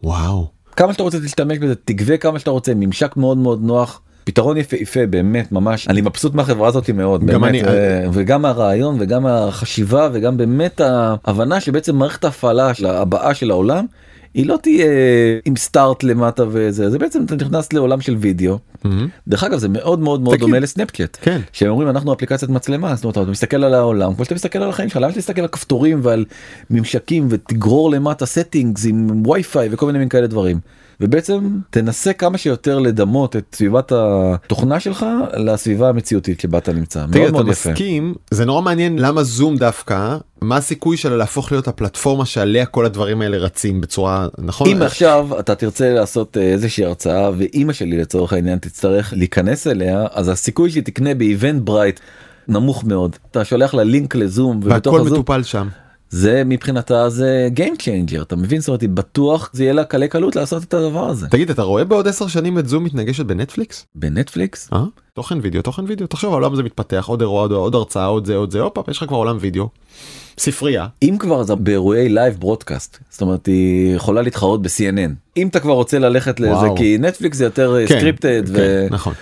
[0.02, 0.53] וואו.
[0.76, 4.00] כמה שאתה רוצה להשתמש בזה תגבה כמה שאתה רוצה ממשק מאוד מאוד נוח.
[4.24, 5.88] פתרון יפהפה באמת ממש.
[5.88, 10.80] אני מבסוט מהחברה הזאת מאוד גם באמת, אני- אה, וגם הרעיון וגם החשיבה וגם באמת
[10.80, 13.86] ההבנה שבעצם מערכת ההפעלה של הבאה של העולם
[14.34, 14.86] היא לא תהיה
[15.44, 19.08] עם סטארט למטה וזה זה בעצם אתה נכנס לעולם של וידאו מהמם.
[19.28, 20.38] דרך אגב זה מאוד מאוד מאוד.
[20.38, 21.18] דומה לסנפצ'אט.
[21.22, 21.40] כן.
[21.52, 24.68] שהם אומרים אנחנו אפליקציית מצלמה זאת אומרת אתה מסתכל על העולם כמו שאתה מסתכל על
[24.70, 26.24] החיים שלך למה שתסתכל על כפתורים ועל
[26.70, 30.60] ממשקים ותגרור למטה settings עם וי-פיי וכל מיני מין כאלה דברים.
[31.00, 37.06] ובעצם תנסה כמה שיותר לדמות את סביבת התוכנה שלך לסביבה המציאותית שבה אתה נמצא.
[37.06, 37.70] תגיד מאוד אתה מאוד יפה.
[37.70, 42.86] מסכים זה נורא מעניין למה זום דווקא מה הסיכוי שלה להפוך להיות הפלטפורמה שעליה כל
[42.86, 47.98] הדברים האלה רצים בצורה נכון אם עכשיו אתה תרצה לעשות אה, איזושהי הרצאה ואימא שלי
[47.98, 52.00] לצורך העניין תצטרך להיכנס אליה אז הסיכוי שהיא תקנה ב Eventbrite
[52.48, 55.68] נמוך מאוד אתה שולח לה לינק לזום והכל מטופל שם.
[56.14, 60.08] זה מבחינתה זה Game Changer אתה מבין זאת אומרת היא בטוח זה יהיה לה קלי
[60.08, 63.86] קלות לעשות את הדבר הזה תגיד אתה רואה בעוד 10 שנים את זום מתנגשת בנטפליקס?
[63.94, 64.84] בנטפליקס אה?
[65.14, 68.36] תוכן וידאו תוכן וידאו תחשוב העולם הזה מתפתח עוד אירוע עוד, עוד הרצאה עוד זה
[68.36, 69.68] עוד זה הופה יש לך כבר עולם וידאו.
[70.38, 70.86] ספרייה.
[71.02, 75.72] אם כבר זה באירועי live broadcast זאת אומרת היא יכולה להתחרות ב-CNN אם אתה כבר
[75.72, 76.76] רוצה ללכת לזה וואו.
[76.76, 79.14] כי נטפליקס זה יותר כן, scripted כן, נכון.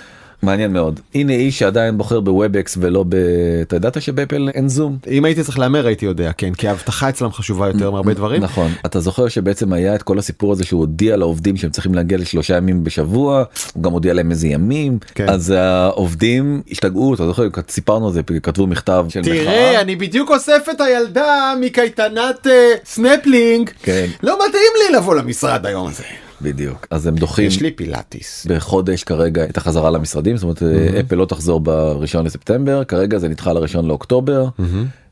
[0.42, 3.14] ומעניין מאוד הנה איש שעדיין בוחר ב WebEx ולא ב...
[3.62, 7.32] אתה ידעת שבאפל אין זום אם הייתי צריך להמר הייתי יודע כן כי האבטחה אצלם
[7.32, 8.42] חשובה יותר מהרבה דברים.
[8.42, 12.18] נכון אתה זוכר שבעצם היה את כל הסיפור הזה שהוא הודיע לעובדים שהם צריכים להגיע
[12.18, 15.28] לשלושה ימים בשבוע הוא גם הודיע להם איזה ימים כן.
[15.28, 19.34] אז העובדים השתגעו אתה זוכר סיפרנו על זה כתבו מכתב של מחאה.
[19.34, 23.70] תראה אני בדיוק אוסף את הילדה מקייטנת אה, סנפלינג.
[23.82, 24.06] כן.
[24.22, 26.04] לא מתאים לי לבוא למשרד היום הזה.
[26.42, 28.46] בדיוק אז הם דוחים יש לי פילאטיס.
[28.48, 30.62] בחודש כרגע את החזרה למשרדים זאת אומרת
[31.00, 34.48] אפל לא תחזור בראשון לספטמבר כרגע זה נדחה לראשון לאוקטובר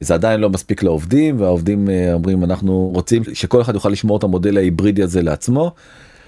[0.00, 4.22] זה עדיין לא מספיק לעובדים והעובדים אה, אומרים אנחנו רוצים שכל אחד יוכל לשמור את
[4.22, 5.72] המודל ההיברידי הזה לעצמו.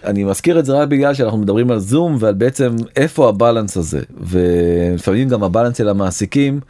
[0.05, 3.77] אני מזכיר את זה רק בגלל שאנחנו מדברים על זום ועל בעצם איפה ה balance
[3.77, 6.61] הזה ולפעמים גם ה balance של המעסיקים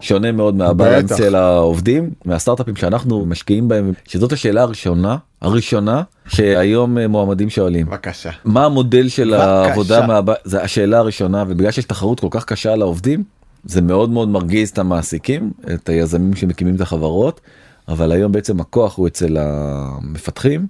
[0.00, 1.16] שונה מאוד מהבלנס בטח.
[1.16, 7.86] של העובדים מהסטארט-אפים שאנחנו משקיעים בהם שזאת השאלה הראשונה הראשונה שהיום אה, מועמדים שואלים.
[7.86, 8.30] בבקשה.
[8.44, 9.50] מה המודל של בבקשה.
[9.50, 13.22] העבודה מהבית זה השאלה הראשונה ובגלל שיש תחרות כל כך קשה על העובדים
[13.64, 17.40] זה מאוד מאוד מרגיז את המעסיקים את היזמים שמקימים את החברות
[17.88, 20.66] אבל היום בעצם הכוח הוא אצל המפתחים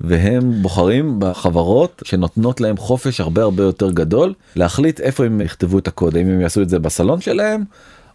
[0.00, 5.88] והם בוחרים בחברות שנותנות להם חופש הרבה הרבה יותר גדול להחליט איפה הם יכתבו את
[5.88, 7.64] הקוד האם הם יעשו את זה בסלון שלהם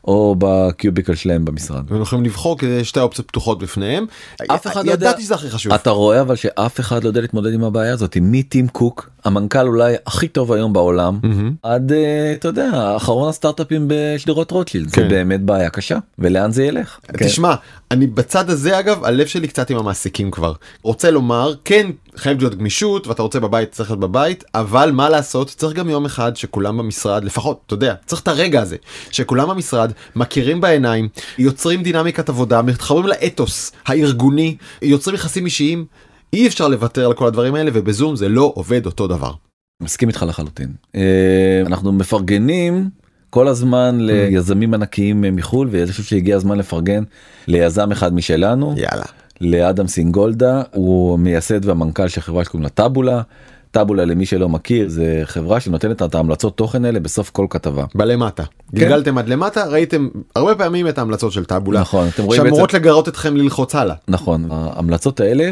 [0.06, 1.84] או בקיוביקל שלהם במשרד.
[1.92, 4.06] הם יכולים לבחור כי שתי אופציות פתוחות בפניהם.
[4.48, 5.74] אף אחד לא יודע- ידעתי שזה הכי חשוב.
[5.74, 9.96] אתה רואה אבל שאף אחד לא יודע להתמודד עם הבעיה הזאת מטים קוק המנכ"ל אולי
[10.06, 11.20] הכי טוב היום בעולם
[11.64, 15.10] עד אה, אתה יודע אחרון הסטארט-אפים בשדרות רוטשילד זה כן.
[15.10, 17.00] באמת בעיה קשה ולאן זה ילך.
[17.18, 17.54] תשמע
[17.92, 22.56] אני בצד הזה אגב הלב שלי קצת עם המעסיקים כבר רוצה לומר כן חייב להיות
[22.56, 26.78] גמישות ואתה רוצה בבית צריך להיות בבית אבל מה לעשות צריך גם יום אחד שכולם
[26.78, 28.76] במשרד לפחות אתה יודע צריך את הרגע הזה
[29.12, 35.86] שכולם במשרד מכירים בעיניים יוצרים דינמיקת עבודה מתחברים לאתוס הארגוני יוצרים יחסים אישיים
[36.34, 39.32] אי אפשר לוותר על כל הדברים האלה ובזום זה לא עובד אותו דבר.
[39.82, 40.70] מסכים איתך לחלוטין.
[40.96, 42.90] אה, אנחנו מפרגנים
[43.30, 47.04] כל הזמן ליזמים ענקיים מחול ואני חושב שהגיע הזמן לפרגן
[47.48, 49.06] ליזם אחד משלנו יאללה.
[49.42, 53.22] לאדם סינגולדה הוא מייסד והמנכ"ל של חברה שקוראים לה טאבולה.
[53.72, 57.86] טאבולה למי שלא מכיר זה חברה שנותנת את ההמלצות תוכן האלה בסוף כל כתבה.
[57.96, 58.44] בלמטה.
[58.74, 61.82] גלגלתם עד למטה ראיתם הרבה פעמים את ההמלצות של טאבולה.
[61.82, 63.96] נכון, אתם רואים שאמורות לגרות אתכם ללחוץ הלאה.
[64.08, 65.52] נכון ההמלצות האלה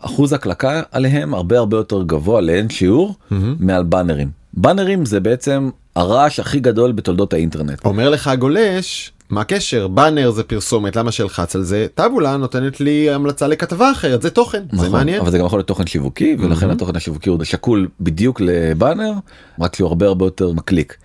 [0.00, 3.14] אחוז הקלקה עליהם הרבה הרבה יותר גבוה לאין שיעור
[3.58, 4.28] מעל באנרים.
[4.54, 7.84] באנרים זה בעצם הרעש הכי גדול בתולדות האינטרנט.
[7.84, 13.10] אומר לך הגולש מה הקשר באנר זה פרסומת למה שאלחץ על זה טאבולה נותנת לי
[13.10, 15.20] המלצה לכתבה אחרת זה תוכן זה נכון, מעניין.
[15.20, 19.12] אבל זה גם יכול להיות תוכן שיווקי ולכן התוכן השיווקי הוא שקול בדיוק לבאנר
[19.60, 20.96] רק שהוא הרבה הרבה יותר מקליק.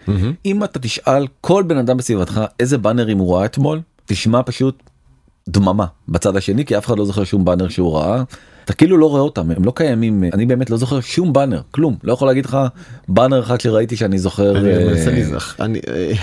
[0.45, 4.83] אם אתה תשאל כל בן אדם בסביבתך איזה באנרים הוא ראה אתמול תשמע פשוט
[5.49, 8.23] דממה בצד השני כי אף אחד לא זוכר שום באנר שהוא ראה.
[8.65, 11.95] אתה כאילו לא רואה אותם הם לא קיימים אני באמת לא זוכר שום באנר כלום
[12.03, 12.57] לא יכול להגיד לך
[13.07, 14.57] באנר אחד שראיתי שאני זוכר.
[14.57, 15.11] אני אה, מנסה
[15.87, 16.13] אה,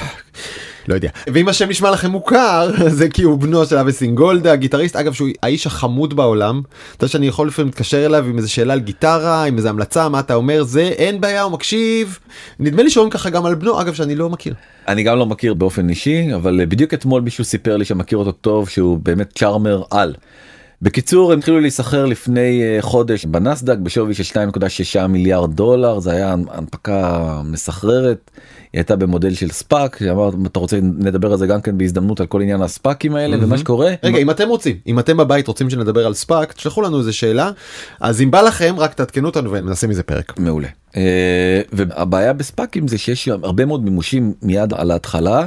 [0.89, 1.09] לא יודע.
[1.27, 5.29] ואם השם נשמע לכם מוכר זה כי הוא בנו של אבי סינגולדה גיטריסט אגב שהוא
[5.43, 6.63] האיש החמוד בעולם.
[6.97, 10.09] אתה יודע שאני יכול לפעמים להתקשר אליו עם איזה שאלה על גיטרה עם איזה המלצה
[10.09, 12.19] מה אתה אומר זה אין בעיה הוא מקשיב.
[12.61, 14.55] נדמה לי שאומרים ככה גם על בנו אגב שאני לא מכיר.
[14.89, 18.69] אני גם לא מכיר באופן אישי אבל בדיוק אתמול מישהו סיפר לי שמכיר אותו טוב
[18.69, 20.15] שהוא באמת charmer על.
[20.83, 24.41] בקיצור הם התחילו להיסחר לפני אה, חודש בנסדק בשווי של
[24.99, 28.31] 2.6 מיליארד דולר זה היה הנפקה מסחררת.
[28.73, 32.27] היא הייתה במודל של SPAC שאמרת אתה רוצה נדבר על זה גם כן בהזדמנות על
[32.27, 33.95] כל עניין ה SPACים האלה ומה שקורה.
[34.03, 37.51] רגע אם אתם רוצים אם אתם בבית רוצים שנדבר על SPAC תשלחו לנו איזה שאלה
[38.01, 40.39] אז אם בא לכם רק תעדכנו אותנו ונעשה מזה פרק.
[40.39, 40.69] מעולה.
[40.97, 45.47] אה, והבעיה בספאקים זה שיש הרבה מאוד מימושים מיד על ההתחלה.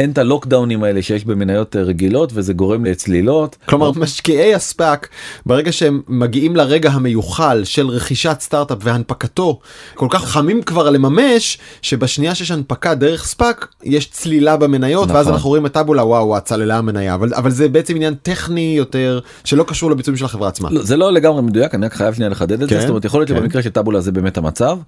[0.00, 3.56] אין את הלוקדאונים האלה שיש במניות אה, רגילות וזה גורם לצלילות.
[3.66, 5.08] כלומר משקיעי הספאק
[5.46, 9.60] ברגע שהם מגיעים לרגע המיוחל של רכישת סטארט-אפ והנפקתו
[9.94, 15.16] כל כך חמים כבר לממש שבשנייה שיש הנפקה דרך ספאק יש צלילה במניות נכון.
[15.16, 19.20] ואז אנחנו רואים את טאבולה וואו צללה המניה אבל אבל זה בעצם עניין טכני יותר
[19.44, 20.68] שלא קשור לביצועים של החברה עצמה.
[20.72, 23.04] לא, זה לא לגמרי מדויק אני רק חייב שנייה לחדד את כן, זה זאת אומרת
[23.04, 23.36] יכול להיות כן.
[23.36, 24.78] שבמקרה של טאבולה זה באמת המצב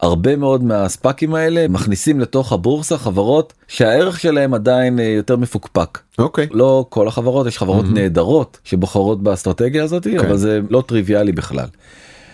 [0.00, 5.98] הרבה מאוד מה SPACים האלה מכניסים לתוך הבורסה חברות שהערך שלהם עדיין אה, יותר מפוקפק.
[6.18, 6.46] אוקיי.
[6.50, 10.18] לא כל החברות יש חברות נהדרות שבוחרות באסטרטגיה הזאת כן.
[10.18, 11.66] אבל זה לא טריוויאלי בכלל.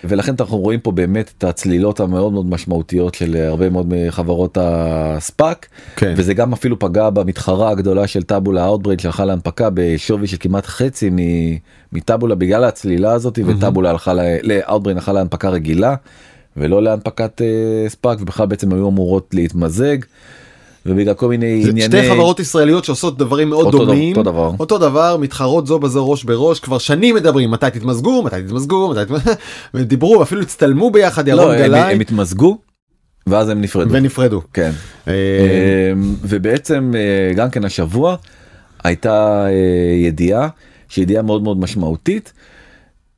[0.08, 4.81] ולכן אנחנו רואים פה באמת את הצלילות המאוד מאוד משמעותיות של הרבה מאוד מחברות ה
[4.81, 6.14] SPAC כן.
[6.16, 11.10] וזה גם אפילו פגע במתחרה הגדולה של טאבולה אאוטבריין שהלכה להנפקה בשווי של כמעט חצי
[11.92, 15.94] מטאבולה בגלל הצלילה הזאת וטאבולה הלכה לא אאוטבריין הלכה להנפקה רגילה
[16.56, 19.96] ולא להנפקת אה, SPAC ובכלל בעצם היו אמורות להתמזג.
[20.86, 24.52] ובגלל כל מיני זה ענייני שתי חברות ישראליות שעושות דברים מאוד אותו דומים אותו דבר.
[24.58, 29.04] אותו דבר מתחרות זו בזו ראש בראש כבר שנים מדברים מתי תתמזגו מתי תתמזגו מתי
[29.04, 29.30] תתמזגו
[29.74, 32.58] ודיברו אפילו הצטלמו ביחד ירון לא, הם, גלאי הם התמזגו
[33.26, 33.94] ואז הם נפרדו.
[33.94, 34.42] ונפרדו.
[34.52, 34.70] כן.
[35.08, 35.12] אה,
[35.92, 38.16] אמ, ובעצם אה, גם כן השבוע
[38.84, 39.50] הייתה אה,
[39.96, 40.48] ידיעה
[40.88, 42.32] שהיא ידיעה מאוד מאוד משמעותית.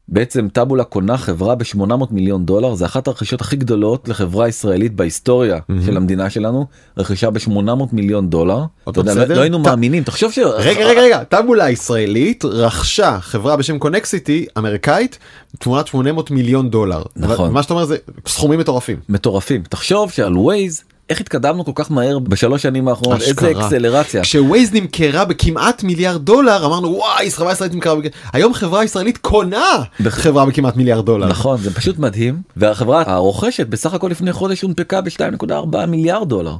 [0.08, 5.58] בעצם טאבולה קונה חברה ב-800 מיליון דולר זה אחת הרכישות הכי גדולות לחברה ישראלית בהיסטוריה
[5.86, 6.66] של המדינה שלנו
[6.98, 7.48] רכישה ב-800
[7.92, 8.64] מיליון דולר.
[8.88, 9.36] אתה יודע, בסדר?
[9.36, 10.38] לא היינו ט- מאמינים תחשוב ש...
[10.38, 15.18] רגע רגע רגע טאבולה הישראלית רכשה חברה בשם קונקסיטי אמריקאית
[15.58, 17.02] תמורת 800 מיליון דולר.
[17.16, 17.52] נכון.
[17.52, 18.96] מה שאתה אומר זה סכומים מטורפים.
[19.08, 23.50] מטורפים תחשוב שעל ווייז איך התקדמנו כל כך מהר בשלוש שנים האחרונות איזה.
[23.50, 24.22] אקסלרציה.
[24.22, 28.04] כשווייז נמכרה בכמעט מיליארד דולר אמרנו וואי חברה ישראלית נמכרה בכ...
[28.32, 31.26] היום חברה ישראלית קונה חברה בכמעט מיליארד דולר.
[31.26, 36.56] נכון זה פשוט מדהים והחברה הרוכשת בסך הכל לפני חודש הונפקה ב-2.4 מיליארד דולר.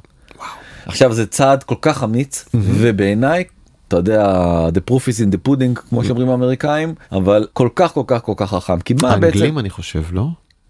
[0.86, 3.44] עכשיו זה צעד כל כך אמיץ ובעיניי
[3.88, 8.02] אתה יודע the proof is in the pudding כמו שאומרים האמריקאים אבל כל כך כל
[8.06, 10.26] כך כל כך חכם כי מה בעצם האנגלים אני חושב לא?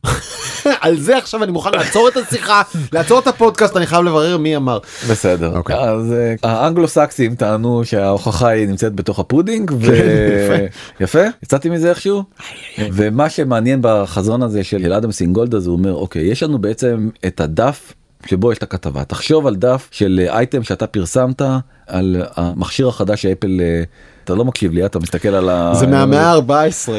[0.81, 4.57] על זה עכשיו אני מוכן לעצור את השיחה לעצור את הפודקאסט אני חייב לברר מי
[4.57, 4.79] אמר.
[5.11, 5.76] בסדר אוקיי.
[5.76, 9.87] אז אה, האנגלו סקסים טענו שההוכחה היא נמצאת בתוך הפודינג ו...
[9.87, 10.66] כן,
[11.00, 11.22] יפה.
[11.42, 12.22] יצאתי מזה איכשהו
[12.79, 17.92] ומה שמעניין בחזון הזה של אדם סינגולדה זה אומר אוקיי יש לנו בעצם את הדף
[18.26, 21.42] שבו יש את הכתבה תחשוב על דף של אה, אייטם שאתה פרסמת
[21.87, 23.83] על המכשיר החדש שאפל אה,
[24.26, 25.72] אתה לא מקשיב לי אתה מסתכל על ה...
[25.74, 26.92] זה מהמאה ה-14.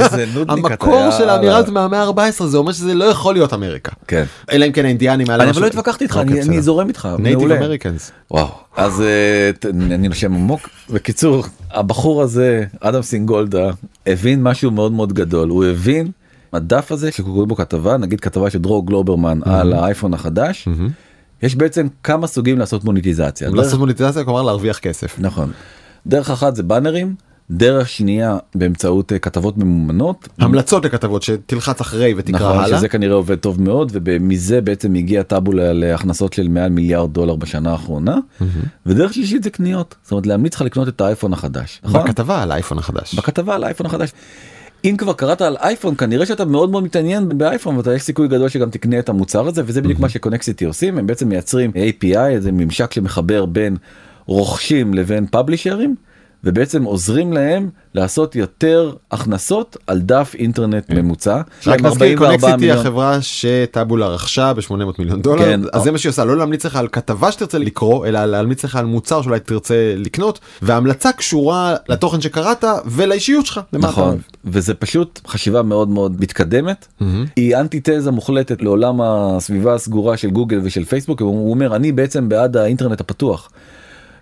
[0.00, 1.28] איזה נודניק אתה, המקור של.
[1.28, 3.92] האמירה זה מהמאה ה-14 זה אומר שזה לא יכול להיות אמריקה.
[4.08, 4.24] כן.
[4.52, 6.62] אלא אם כן האינדיאנים היה להם אני אבל לא התווכחתי איתך אוקיי, אני-.
[6.62, 7.58] זורם איתך native מעולה.
[7.58, 8.10] Americans.
[8.30, 13.70] וואו אז אה, אני נושם עמוק בקיצור הבחור הזה אדם סינגולדה
[14.06, 16.10] הבין משהו מאוד מאוד גדול הוא הבין
[16.52, 20.68] הדף הזה שקוראים בו כתבה נגיד כתבה של דרור גלוברמן על האייפון החדש
[21.42, 23.50] יש בעצם כמה סוגים לעשות מוניטיזציה.
[23.50, 25.16] לעשות מוניטיזציה כלומר להרוויח כסף.
[25.18, 25.50] נכון.
[26.06, 27.14] דרך אחת זה באנרים
[27.50, 30.28] דרך שנייה באמצעות אה, כתבות ממומנות.
[30.38, 32.78] המלצות לכתבות שתלחץ אחרי ותקרא נכון, הלאה.
[32.78, 37.72] שזה כנראה עובד טוב מאוד ומזה בעצם הגיע טאבולה להכנסות של מעל מיליארד דולר בשנה
[37.72, 38.16] האחרונה
[38.86, 41.80] ודרך שלישית זה קניות זאת אומרת להמליץ לך לקנות את האייפון החדש.
[41.84, 42.04] נכון?
[42.04, 43.14] בכתבה על האייפון החדש.
[43.14, 44.12] בכתבה על האייפון החדש.
[44.84, 48.48] אם כבר קראת על אייפון כנראה שאתה מאוד מאוד מתעניין באייפון ואתה יש סיכוי גדול
[48.48, 52.52] שגם תקנה את המוצר הזה וזה בדיוק מה שקונקסיטי עושים הם בעצם מייצרים API איזה
[52.52, 53.76] ממשק שמחבר בין
[54.26, 55.94] רוכשים לבין פאבלישרים
[56.44, 61.40] ובעצם עוזרים להם לעשות יותר הכנסות על דף אינטרנט ממוצע.
[61.60, 62.78] יש רק נזכיר 44 קונקסיטי מיליון.
[62.78, 65.60] החברה שטאבולה רכשה ב-800 מיליון דולר כן.
[65.72, 68.76] אז זה מה שהיא עושה לא להמליץ לך על כתבה שתרצה לקרוא אלא להמליץ לך
[68.76, 73.60] על מוצר שאולי תרצה לקנות וההמלצה קשורה לתוכן שקראת ולאישיות שלך.
[73.72, 74.18] נכון.
[74.44, 76.86] וזה פשוט חשיבה מאוד מאוד מתקדמת
[77.36, 82.28] היא אנטי תזה מוחלטת לעולם הסביבה הסגורה של גוגל ושל פייסבוק הוא אומר אני בעצם
[82.28, 83.50] בעד האינטרנט הפתוח.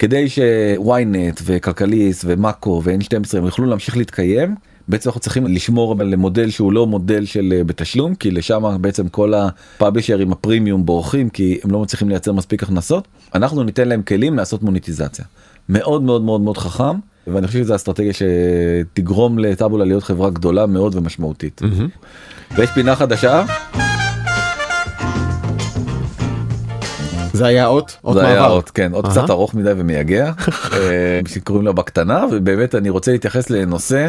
[0.02, 4.54] כדי שוויינט וכלכליסט ומאקו ו-N12 הם יוכלו להמשיך להתקיים.
[4.88, 9.08] בעצם אנחנו צריכים לשמור על מודל שהוא לא מודל של אה, בתשלום כי לשם בעצם
[9.08, 14.36] כל הפאבלישרים הפרימיום בורחים כי הם לא מצליחים לייצר מספיק הכנסות אנחנו ניתן להם כלים
[14.36, 15.24] לעשות מוניטיזציה
[15.68, 20.94] מאוד מאוד מאוד מאוד חכם ואני חושב שזו אסטרטגיה שתגרום לטאבולה להיות חברה גדולה מאוד
[20.94, 21.60] ומשמעותית.
[22.56, 23.44] ויש פינה חדשה
[27.32, 27.98] זה היה אות?
[28.04, 28.52] אות זה היה מעבר.
[28.52, 29.06] אות, כן, אות.
[29.06, 30.32] קצת ארוך מדי ומייגע,
[30.72, 34.08] אה, שקוראים לה בקטנה, ובאמת אני רוצה להתייחס לנושא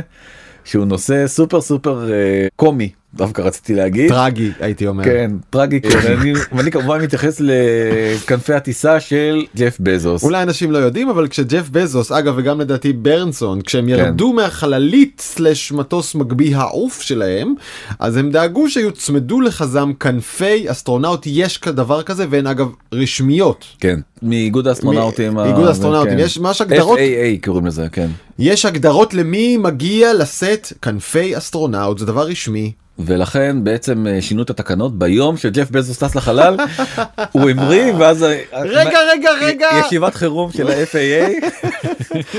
[0.63, 4.09] שהוא נושא סופר סופר אה, קומי, דווקא רציתי להגיד.
[4.09, 5.03] טרגי הייתי אומר.
[5.03, 10.23] כן, טרגי, ואני- ואני כמובן מתייחס לכנפי הטיסה של ג'ף בזוס.
[10.23, 13.89] אולי אנשים לא יודעים אבל כשג'ף בזוס אגב וגם לדעתי ברנסון כשהם כן.
[13.89, 17.53] ירדו מהחללית slash מטוס מגביה העוף שלהם
[17.99, 23.65] אז הם דאגו שיוצמדו לחזם כנפי אסטרונאוט יש כדבר כזה והן אגב רשמיות.
[23.79, 25.39] כן, מאיגוד האסטרונאוטים.
[25.39, 26.19] איגוד האסטרונאוטים, כן.
[26.19, 26.99] יש ממש הגדרות.
[26.99, 28.07] FAA קוראים לזה, כן.
[28.39, 32.71] יש הגדרות למי מגיע לשאת כנפי אסטרונאוט זה דבר רשמי.
[32.99, 36.57] ולכן בעצם אה, שינו את התקנות ביום שג'ף בזוס טס לחלל
[37.31, 41.45] הוא המריא ואז אה, רגע רגע רגע ישיבת חירום של ה-FAA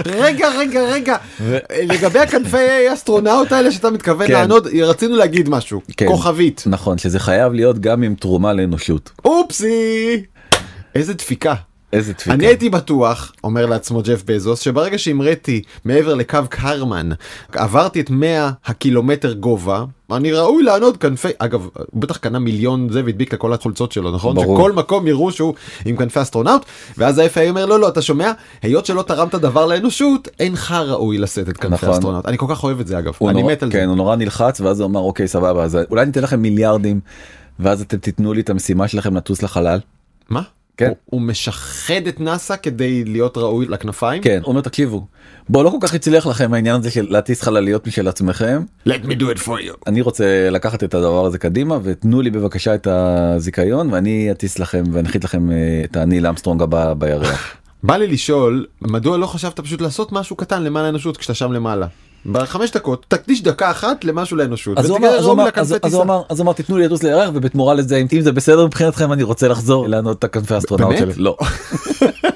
[0.25, 1.17] רגע רגע רגע
[1.83, 4.33] לגבי הכנפי אסטרונאוט האלה שאתה מתכוון כן.
[4.33, 6.07] לענות רצינו להגיד משהו כן.
[6.07, 10.23] כוכבית נכון שזה חייב להיות גם עם תרומה לאנושות אופסי
[10.95, 11.55] איזה דפיקה.
[11.95, 12.35] איזה דפיקה.
[12.35, 17.09] אני הייתי בטוח אומר לעצמו ג'ף בזוס שברגע שהמראתי מעבר לקו קרמן
[17.53, 23.03] עברתי את 100 הקילומטר גובה אני ראוי לענוד כנפי אגב הוא בטח קנה מיליון זה
[23.05, 24.59] והדביק לכל החולצות שלו נכון ברור.
[24.59, 25.55] שכל מקום יראו שהוא
[25.85, 26.63] עם כנפי אסטרונאוט
[26.99, 31.49] ואז ה-FAA אומר לא לא אתה שומע היות שלא תרמת דבר לאנושות אינך ראוי לשאת
[31.49, 31.91] את כנפי נכון.
[31.91, 33.85] אסטרונאוט אני כל כך אוהב את זה אגב אני נורא- מת על כן, זה.
[33.87, 37.01] הוא נורא נלחץ ואז הוא אמר אוקיי סבבה אז אולי ניתן לכם מיליארדים
[37.61, 39.79] ואז אתם תיתנו לי את המשימה שלכם לטוס לחלל.
[40.29, 40.43] מה?
[40.77, 40.87] כן.
[40.89, 44.23] הוא- הוא משחד את נאסא כדי להיות ראוי לכנפיים?
[44.23, 45.07] כן, הוא אומר תקשיבו
[45.49, 49.21] בוא לא כל כך הצליח לכם העניין הזה של להטיס חלליות משל עצמכם Let me
[49.21, 49.75] do it for you.
[49.87, 54.85] אני רוצה לקחת את הדבר הזה קדימה ותנו לי בבקשה את הזיכיון ואני אטיס לכם
[54.93, 57.57] ואנחית לכם אה, את הניל אמסטרונג הבא בירח.
[57.83, 61.87] בא לי לשאול מדוע לא חשבת פשוט לעשות משהו קטן למען האנושות כשאתה שם למעלה.
[62.27, 64.79] בחמש דקות תקדיש דקה אחת למשהו לאנושות.
[64.79, 65.95] אז הוא אמר, אז הוא אמר, אז-.
[65.95, 69.13] הוא אמר, אז הוא אמר תיתנו לי לטוס לירח ובתמורה לזה אם זה בסדר מבחינתכם
[69.13, 70.97] אני רוצה לחזור לענוד את הכנפי האסטרונאוט?
[70.99, 71.13] שלי.
[71.17, 71.37] לא.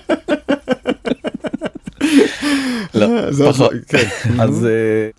[2.94, 3.72] לא, זה פחות.
[3.88, 4.08] כן.
[4.42, 4.70] אז אה,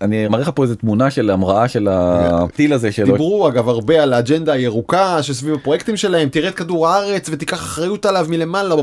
[0.06, 3.06] אני מראה לך פה איזה תמונה של המראה של הטיל הזה שלו.
[3.06, 8.06] דיברו אגב הרבה על האג'נדה הירוקה שסביב הפרויקטים שלהם תראה את כדור הארץ ותיקח אחריות
[8.06, 8.74] עליו מלמעלה.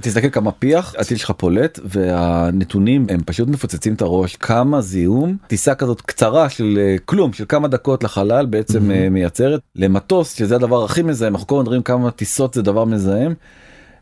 [0.00, 5.74] תסתכל כמה פיח הטיל שלך פולט והנתונים הם פשוט מפוצצים את הראש כמה זיהום טיסה
[5.74, 10.84] כזאת קצרה של אה, כלום של כמה דקות לחלל בעצם אה, מייצרת למטוס שזה הדבר
[10.84, 13.34] הכי מזהם אנחנו כל הזמן מדברים כמה טיסות זה דבר מזהם.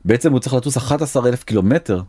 [0.04, 2.00] בעצם הוא צריך לטוס 11 אלף קילומטר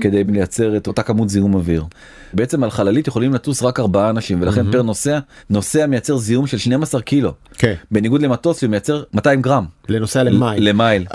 [0.00, 1.84] כדי לייצר את אותה כמות זיהום אוויר.
[2.32, 5.18] בעצם על חללית יכולים לטוס רק ארבעה אנשים ולכן פר נוסע
[5.50, 7.32] נוסע מייצר זיהום של 12 קילו.
[7.58, 7.74] כן.
[7.90, 10.68] בניגוד למטוס שמייצר 200 גרם לנוסע למייל.
[10.68, 11.06] למייל.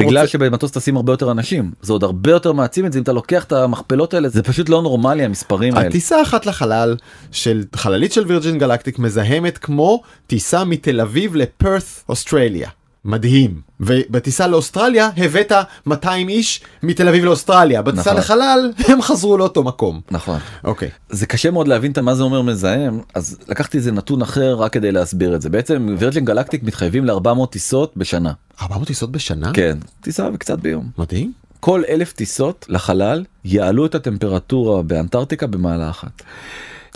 [0.00, 3.02] בגלל רוצה- שבמטוס טסים הרבה יותר אנשים זה עוד הרבה יותר מעצים את זה אם
[3.02, 5.88] אתה לוקח את המכפלות האלה זה פשוט לא נורמלי המספרים האלה.
[5.88, 6.96] הטיסה אחת לחלל
[7.32, 12.68] של חללית של וירג'ין גלקטיק מזהמת כמו טיסה מתל אביב לפרת אוסטרליה.
[13.06, 13.60] מדהים.
[13.80, 15.52] ובטיסה לאוסטרליה הבאת
[15.86, 17.82] 200 איש מתל אביב לאוסטרליה.
[17.82, 18.16] בטיסה נכון.
[18.16, 20.00] לחלל הם חזרו לאותו מקום.
[20.10, 20.38] נכון.
[20.64, 20.90] אוקיי.
[21.08, 24.72] זה קשה מאוד להבין את מה זה אומר מזהם אז לקחתי איזה נתון אחר רק
[24.72, 29.52] כדי להסביר את זה בעצם וירג'ין גלקטיק מתחייבים ל-400 טיסות בשנה 400 טיסות בשנה?
[29.52, 31.32] כן טיסה וקצת ביום מדהים.
[31.60, 36.22] כל אלף טיסות לחלל יעלו את הטמפרטורה באנטארקטיקה במעלה אחת.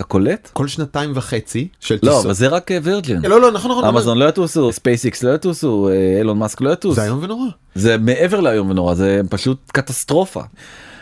[0.00, 0.50] אתה קולט?
[0.52, 2.24] כל שנתיים וחצי של לא טיסות.
[2.24, 3.24] אבל זה רק וירג'ין.
[3.24, 3.84] לא לא נכון נכון.
[3.84, 7.46] אמזון לא יטוסו ספייסיקס לא יטוסו אה, אילון מאסק לא יטוס זה איום ונורא.
[7.74, 10.42] זה מעבר לאיום ונורא זה פשוט קטסטרופה.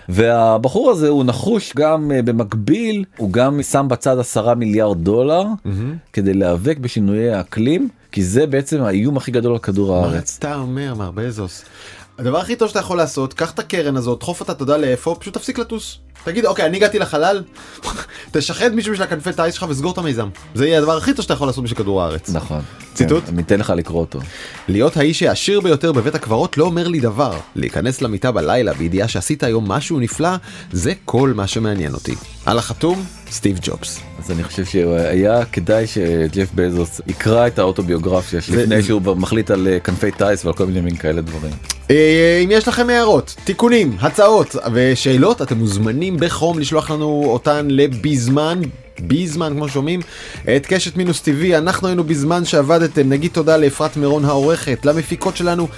[0.09, 5.45] והבחור הזה הוא נחוש גם אה, במקביל הוא גם שם בצד עשרה מיליארד דולר
[6.13, 10.37] כדי להיאבק בשינויי האקלים כי זה בעצם האיום הכי גדול על כדור מה הארץ.
[10.39, 11.65] אתה אומר מר בזוס?
[12.19, 15.17] הדבר הכי טוב שאתה יכול לעשות קח את הקרן הזאת דחוף אותה אתה יודע לאיפה
[15.21, 15.99] פשוט תפסיק לטוס.
[16.25, 17.43] תגיד אוקיי אני הגעתי לחלל
[18.33, 21.35] תשחד מישהו בשביל הכנפי טיס שלך וסגור את המיזם זה יהיה הדבר הכי טוב שאתה
[21.35, 22.31] יכול לעשות בשביל כדור הארץ.
[22.31, 22.61] נכון.
[22.95, 23.25] ציטוט?
[23.25, 24.21] כן, אני אתן לך לקרוא אותו.
[24.69, 27.39] להיות האיש העשיר ביותר בבית הקברות לא אומר לי דבר.
[27.57, 30.31] להיכנס למיטה בלילה בידיעה שעשית היום משהו נפלא,
[30.73, 32.15] זה כל מה שמעניין אותי.
[32.47, 34.01] על החתום, סטיב ג'ובס.
[34.25, 39.69] אז אני חושב שהיה כדאי שג'ף בזוס יקרא את האוטוביוגרפיה זה- לפני שהוא מחליט על
[39.69, 41.53] אה, כנפי טיס ועל כל מיני מין כאלה דברים.
[41.91, 48.61] אה, אם יש לכם הערות, תיקונים, הצעות ושאלות, אתם מוזמנים בחום לשלוח לנו אותן לבזמן
[49.01, 50.01] בזמן כמו שומעים.
[50.57, 55.69] את קשת מינוס טבעי אנחנו היינו בזמן שעבדתם נגיד תודה לאפרת מירון העורכת למפיקות שלנו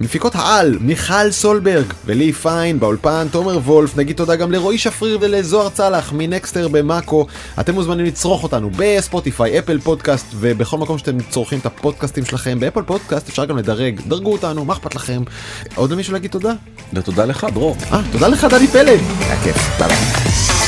[0.00, 5.68] מפיקות העל מיכל סולברג ולי פיין באולפן תומר וולף נגיד תודה גם לרועי שפריר ולזוהר
[5.68, 7.26] צלח מנקסטר במאקו
[7.60, 12.82] אתם מוזמנים לצרוך אותנו בספוטיפיי אפל פודקאסט ובכל מקום שאתם צורכים את הפודקאסטים שלכם באפל
[12.82, 15.22] פודקאסט אפשר גם לדרג דרגו אותנו מה אכפת לכם
[15.74, 16.52] עוד למישהו להגיד תודה
[16.92, 17.76] ותודה לך דרור.
[17.92, 19.78] אה תודה לך דני פלד היה כיף.
[19.78, 20.61] ביי.